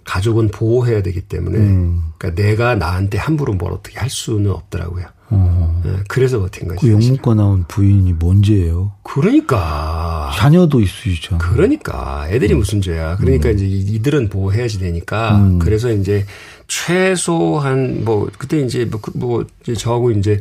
가족은 0.05 0.49
보호해야 0.49 1.03
되기 1.03 1.21
때문에 1.21 1.59
음. 1.59 2.03
그러니까 2.19 2.43
내가 2.43 2.75
나한테 2.75 3.19
함부로 3.19 3.53
뭘 3.55 3.73
어떻게 3.73 4.01
할 4.01 4.11
수는 4.11 4.51
없더라고요. 4.51 5.07
어. 5.31 5.81
네, 5.85 5.93
그래서 6.09 6.41
버틴 6.41 6.69
거죠. 6.69 6.81
그 6.81 6.91
영문과 6.91 7.35
나온 7.35 7.65
부인이 7.67 8.13
뭔 8.15 8.43
죄예요? 8.43 8.93
그러니까 9.03 10.31
자녀도 10.35 10.81
있으시죠. 10.81 11.39
그러니까 11.39 12.27
애들이 12.29 12.53
음. 12.53 12.59
무슨 12.59 12.83
죄야. 12.83 13.17
그러니까 13.17 13.49
음. 13.51 13.55
이제 13.55 13.65
이들은 13.67 14.29
보호해야지 14.29 14.79
되니까 14.81 15.37
음. 15.37 15.59
그래서 15.59 15.91
이제 15.91 16.27
최소한 16.67 18.05
뭐 18.05 18.29
그때 18.37 18.61
이제 18.61 18.85
뭐, 18.85 19.01
그뭐 19.01 19.47
이제 19.63 19.75
저하고 19.75 20.11
이제 20.11 20.41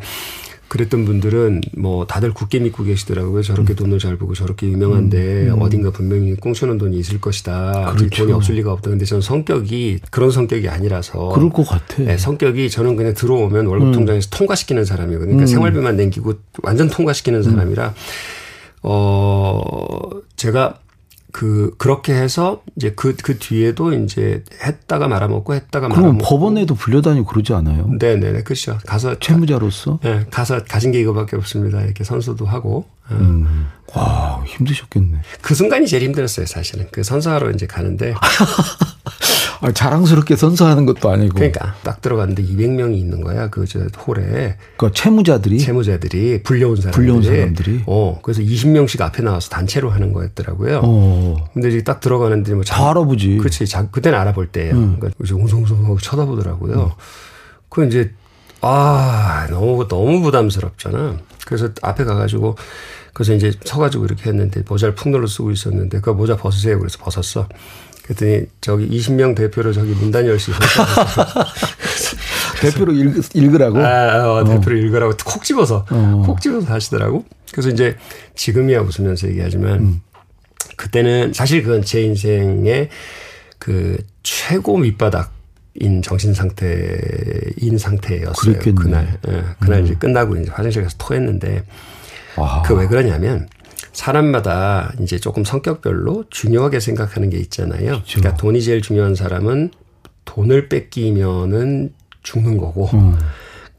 그랬던 0.71 1.03
분들은 1.03 1.60
뭐 1.75 2.07
다들 2.07 2.34
굳게 2.34 2.60
믿고 2.60 2.86
계시더라고요. 2.86 3.41
저렇게 3.43 3.73
음. 3.73 3.75
돈을 3.75 3.99
잘 3.99 4.15
벌고 4.15 4.36
저렇게 4.36 4.67
유명한데 4.67 5.49
음. 5.49 5.55
음. 5.55 5.62
어딘가 5.62 5.91
분명히 5.91 6.34
꽁쳐놓은 6.36 6.77
돈이 6.77 6.97
있을 6.97 7.19
것이다. 7.19 7.91
그렇죠. 7.93 8.23
돈이 8.23 8.31
없을 8.31 8.55
리가 8.55 8.71
없다. 8.71 8.89
근데 8.89 9.03
저는 9.03 9.21
성격이 9.21 9.99
그런 10.12 10.31
성격이 10.31 10.69
아니라서. 10.69 11.27
그럴 11.27 11.49
것 11.49 11.67
같아. 11.67 12.01
네, 12.01 12.17
성격이 12.17 12.69
저는 12.69 12.95
그냥 12.95 13.13
들어오면 13.13 13.65
월급 13.65 13.89
음. 13.89 13.91
통장에서 13.91 14.29
통과시키는 14.29 14.86
사람이에요. 14.86 15.19
그러니까 15.19 15.43
음. 15.43 15.45
생활비만 15.45 15.97
남기고 15.97 16.36
완전 16.63 16.89
통과시키는 16.89 17.43
사람이라 17.43 17.93
어 18.84 20.10
제가 20.38 20.79
그 21.31 21.73
그렇게 21.77 22.13
해서 22.13 22.61
이제 22.75 22.91
그그 22.91 23.17
그 23.23 23.37
뒤에도 23.39 23.93
이제 23.93 24.43
했다가 24.63 25.07
말아먹고 25.07 25.53
했다가 25.53 25.89
말아먹고. 25.89 26.17
그럼 26.17 26.17
법원에도 26.23 26.75
불려다니고 26.75 27.25
그러지 27.25 27.53
않아요? 27.53 27.87
네네네 27.99 28.43
그렇죠. 28.43 28.77
가서 28.85 29.19
채무자로서. 29.19 29.99
네, 30.03 30.25
가서 30.29 30.63
가진 30.63 30.91
게 30.91 30.99
이거밖에 31.01 31.35
없습니다. 31.35 31.81
이렇게 31.81 32.03
선수도 32.03 32.45
하고. 32.45 32.85
어. 33.09 33.13
음. 33.15 33.67
와 33.93 34.41
힘드셨겠네. 34.45 35.17
그 35.41 35.53
순간이 35.53 35.85
제일 35.87 36.03
힘들었어요 36.03 36.45
사실은. 36.45 36.87
그 36.91 37.03
선수하러 37.03 37.51
이제 37.51 37.65
가는데. 37.67 38.13
아, 39.63 39.71
자랑스럽게 39.71 40.35
선서하는 40.37 40.85
것도 40.87 41.09
아니고. 41.11 41.35
그러니까 41.35 41.75
딱 41.83 42.01
들어갔는데 42.01 42.41
200명이 42.43 42.97
있는 42.97 43.21
거야. 43.21 43.49
그 43.49 43.65
저 43.67 43.79
홀에. 44.07 44.57
그 44.77 44.91
채무자들이 44.91 45.59
채무자들이 45.59 46.41
불려온 46.43 46.77
사람들이. 46.77 46.91
불려온 46.95 47.23
사람들이. 47.23 47.83
어. 47.85 48.19
그래서 48.23 48.41
20명씩 48.41 49.01
앞에 49.01 49.21
나와서 49.21 49.49
단체로 49.49 49.89
하는 49.91 50.13
거였더라고요. 50.13 50.81
어. 50.83 51.49
근데 51.53 51.69
이제 51.69 51.83
딱 51.83 51.99
들어가는데 51.99 52.53
뭐다 52.55 52.89
알아보지. 52.89 53.37
그렇지. 53.37 53.67
자, 53.67 53.87
그때는 53.89 54.17
알아볼 54.17 54.47
때예요. 54.47 54.73
음. 54.73 54.95
그러니까 54.99 55.09
이제 55.23 55.33
웅성웅성하고 55.35 55.99
쳐다보더라고요. 55.99 56.73
음. 56.83 56.89
그 57.69 57.85
이제 57.85 58.13
아, 58.62 59.47
너무 59.50 59.88
너무 59.88 60.21
부담스럽잖아. 60.21 61.17
그래서 61.45 61.69
앞에 61.82 62.04
가 62.04 62.15
가지고 62.15 62.56
그래서 63.13 63.34
이제 63.34 63.52
서가지고 63.65 64.06
이렇게 64.06 64.30
했는데 64.30 64.63
모자를 64.67 64.95
푹 64.95 65.10
눌러 65.10 65.28
쓰고 65.28 65.52
있었는데 65.52 66.00
그 66.02 66.12
모자 66.12 66.38
벗으세요. 66.38 66.80
그래서 66.80 66.97
벗었어. 67.00 67.47
그랬더니 68.04 68.45
저기 68.62 68.89
20명 68.89 69.36
대표로 69.36 69.74
저기 69.74 69.91
문단열 69.91 70.39
씨 70.39 70.52
대표로 72.62 72.93
읽, 72.93 73.54
으라고 73.54 73.80
아, 73.80 74.28
어, 74.28 74.41
어. 74.41 74.43
대표로 74.43 74.78
읽으라고 74.78 75.13
콕 75.26 75.43
집어서 75.43 75.86
어. 75.89 76.24
콕 76.26 76.41
집어서 76.41 76.74
하시더라고. 76.74 77.26
그래서 77.52 77.69
이제 77.69 77.97
지금이야 78.36 78.82
웃으면서 78.82 79.28
얘기하지만 79.30 79.80
음. 79.80 80.02
그때는 80.78 81.34
사실 81.34 81.63
그건 81.63 81.84
제 81.84 82.02
인생의 82.02 82.89
그 83.60 83.97
최고 84.24 84.78
밑바닥 84.78 85.32
인 85.75 86.01
정신 86.01 86.34
상태인 86.34 87.77
상태였어요. 87.77 88.34
그랬겠네. 88.60 88.73
그날. 88.75 89.19
예, 89.29 89.43
그날 89.60 89.79
음. 89.79 89.86
이제 89.86 89.95
끝나고 89.95 90.36
이제 90.38 90.51
화장실 90.51 90.84
가서 90.84 90.95
토했는데 90.97 91.63
그 92.65 92.73
왜 92.75 92.88
그러냐면 92.88 93.47
사람마다 93.93 94.93
이제 95.01 95.17
조금 95.19 95.43
성격별로 95.43 96.25
중요하게 96.29 96.79
생각하는 96.79 97.29
게 97.29 97.38
있잖아요. 97.38 97.86
그렇죠. 97.86 98.19
그러니까 98.19 98.38
돈이 98.38 98.62
제일 98.62 98.81
중요한 98.81 99.15
사람은 99.15 99.71
돈을 100.25 100.69
뺏기면은 100.69 101.93
죽는 102.23 102.57
거고. 102.57 102.88
음. 102.93 103.17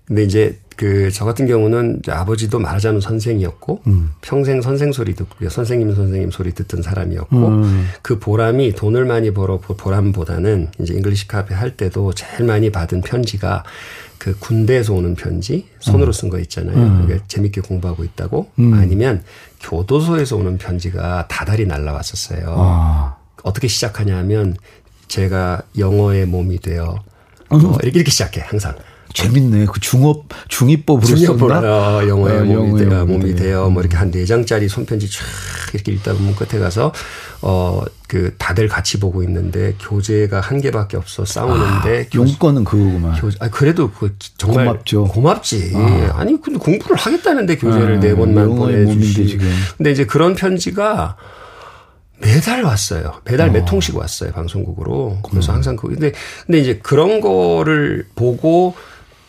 근데 0.05 0.23
이제 0.25 0.59
그 0.83 1.13
저 1.13 1.25
같은 1.25 1.47
경우는 1.47 2.03
아버지도 2.09 2.59
말하자면 2.59 3.01
선생이었고 3.01 3.83
음. 3.87 4.11
평생 4.21 4.61
선생 4.61 4.91
소리 4.91 5.15
듣고 5.15 5.49
선생님 5.49 5.95
선생님 5.95 6.31
소리 6.33 6.53
듣던 6.53 6.83
사람이었고 6.83 7.37
음. 7.49 7.89
그 8.03 8.19
보람이 8.19 8.75
돈을 8.75 9.05
많이 9.05 9.33
벌어 9.33 9.59
보람보다는 9.59 10.71
이제 10.81 10.95
English 10.95 11.29
Cafe 11.29 11.55
할 11.55 11.77
때도 11.77 12.13
제일 12.15 12.45
많이 12.45 12.73
받은 12.73 13.03
편지가 13.03 13.63
그 14.19 14.37
군대에서 14.39 14.95
오는 14.95 15.15
편지 15.15 15.69
손으로 15.79 16.09
음. 16.09 16.13
쓴거 16.13 16.39
있잖아요. 16.41 16.77
음. 16.77 17.03
그러니까 17.05 17.27
재밌게 17.29 17.61
공부하고 17.61 18.03
있다고 18.03 18.51
음. 18.59 18.75
아니면 18.75 19.23
교도소에서 19.61 20.37
오는 20.37 20.59
편지가 20.59 21.29
다달이 21.29 21.67
날라왔었어요. 21.67 22.55
아. 22.59 23.17
어떻게 23.45 23.69
시작하냐면 23.69 24.57
제가 25.07 25.63
영어의 25.79 26.27
몸이 26.27 26.59
되어 26.59 27.03
어, 27.51 27.57
이렇게, 27.57 27.89
이렇게 27.89 28.11
시작해 28.11 28.41
항상. 28.41 28.75
재밌네. 29.13 29.67
그 29.67 29.81
중업 29.81 30.27
중위법으로 30.49 31.07
중위법으로 31.07 31.55
어, 31.55 32.09
영어의 32.09 32.39
어, 32.41 32.45
몸이 32.45 32.85
되어 32.85 33.05
몸이 33.07 33.35
되어 33.35 33.69
뭐 33.71 33.83
이렇게 33.83 33.97
한 33.97 34.11
네 34.11 34.25
장짜리 34.25 34.69
손편지 34.69 35.09
쫙 35.11 35.23
이렇게 35.73 35.93
읽다 35.93 36.13
보면 36.15 36.35
끝에 36.37 36.61
가서 36.61 36.93
어 37.43 37.83
그 38.13 38.35
다들 38.37 38.69
같이 38.69 39.01
보고 39.01 39.23
있는데 39.23 39.75
교재가 39.81 40.41
한 40.43 40.61
개밖에 40.61 40.99
없어 40.99 41.25
싸우는데 41.25 42.09
아, 42.13 42.15
용건은 42.15 42.63
그거구만. 42.63 43.19
교, 43.19 43.31
아 43.41 43.49
그래도 43.49 43.91
그 43.91 44.15
정말 44.37 44.67
고맙죠. 44.67 45.05
고맙지. 45.05 45.73
아. 45.75 46.23
니 46.23 46.39
근데 46.43 46.59
공부를 46.59 46.99
하겠다는데 46.99 47.57
교재를 47.57 47.97
아, 47.97 48.01
네 48.01 48.15
번만 48.15 48.55
보내주시. 48.55 49.39
근데 49.79 49.93
이제 49.93 50.05
그런 50.05 50.35
편지가 50.35 51.17
매달 52.19 52.63
왔어요. 52.65 53.15
매달 53.25 53.49
어. 53.49 53.53
몇 53.53 53.65
통씩 53.65 53.97
왔어요. 53.97 54.31
방송국으로. 54.33 55.19
그래서 55.31 55.53
음. 55.53 55.57
항상 55.57 55.77
그 55.77 55.89
근데 55.89 56.13
근데 56.45 56.59
이제 56.61 56.81
그런 56.83 57.23
거를 57.23 58.07
보고 58.15 58.75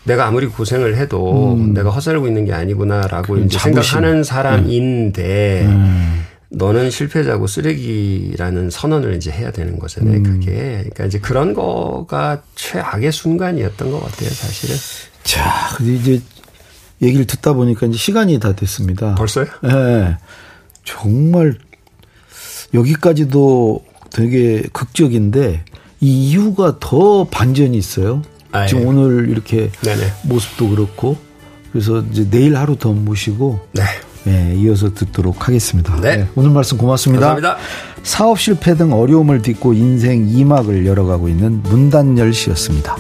내가 0.05 0.27
아무리 0.27 0.47
고생을 0.47 0.97
해도 0.97 1.53
음. 1.55 1.73
내가 1.73 1.89
허살고 1.89 2.27
있는 2.27 2.45
게 2.45 2.53
아니구나라고 2.53 3.37
이제 3.37 3.57
자부심. 3.57 3.83
생각하는 3.83 4.23
사람인데 4.23 5.63
음. 5.65 6.25
너는 6.49 6.91
실패자고 6.91 7.47
쓰레기라는 7.47 8.69
선언을 8.69 9.15
이제 9.15 9.31
해야 9.31 9.51
되는 9.51 9.79
거잖아요. 9.79 10.17
음. 10.17 10.23
그게 10.23 10.51
그러니까 10.79 11.05
이제 11.05 11.19
그런 11.19 11.53
거가 11.53 12.41
최악의 12.55 13.11
순간이었던 13.11 13.91
것 13.91 13.99
같아요. 14.03 14.29
사실은. 14.29 14.75
자, 15.23 15.77
이제 15.81 16.21
얘기를 17.01 17.25
듣다 17.25 17.53
보니까 17.53 17.87
이제 17.87 17.97
시간이 17.97 18.39
다 18.39 18.53
됐습니다. 18.53 19.15
벌써요? 19.15 19.45
네. 19.63 20.17
정말 20.83 21.57
여기까지도 22.73 23.83
되게 24.11 24.61
극적인데 24.73 25.63
이 26.01 26.29
이유가 26.29 26.77
더 26.79 27.23
반전이 27.25 27.77
있어요. 27.77 28.21
아, 28.53 28.65
지금 28.67 28.83
예. 28.83 28.85
오늘 28.85 29.29
이렇게 29.29 29.69
네네. 29.81 30.13
모습도 30.23 30.69
그렇고 30.69 31.17
그래서 31.71 32.03
이제 32.11 32.29
내일 32.29 32.55
하루 32.55 32.77
더 32.77 32.93
모시고 32.93 33.59
네. 33.73 33.83
네, 34.25 34.55
이어서 34.55 34.93
듣도록 34.93 35.47
하겠습니다. 35.47 35.99
네. 35.99 36.17
네. 36.17 36.27
오늘 36.35 36.51
말씀 36.51 36.77
고맙습니다. 36.77 37.33
감사합니다. 37.33 37.57
사업 38.03 38.39
실패 38.39 38.75
등 38.75 38.93
어려움을 38.93 39.41
딛고 39.41 39.73
인생 39.73 40.25
2막을 40.27 40.85
열어가고 40.85 41.27
있는 41.27 41.61
문단열 41.63 42.33
씨였습니다. 42.33 42.95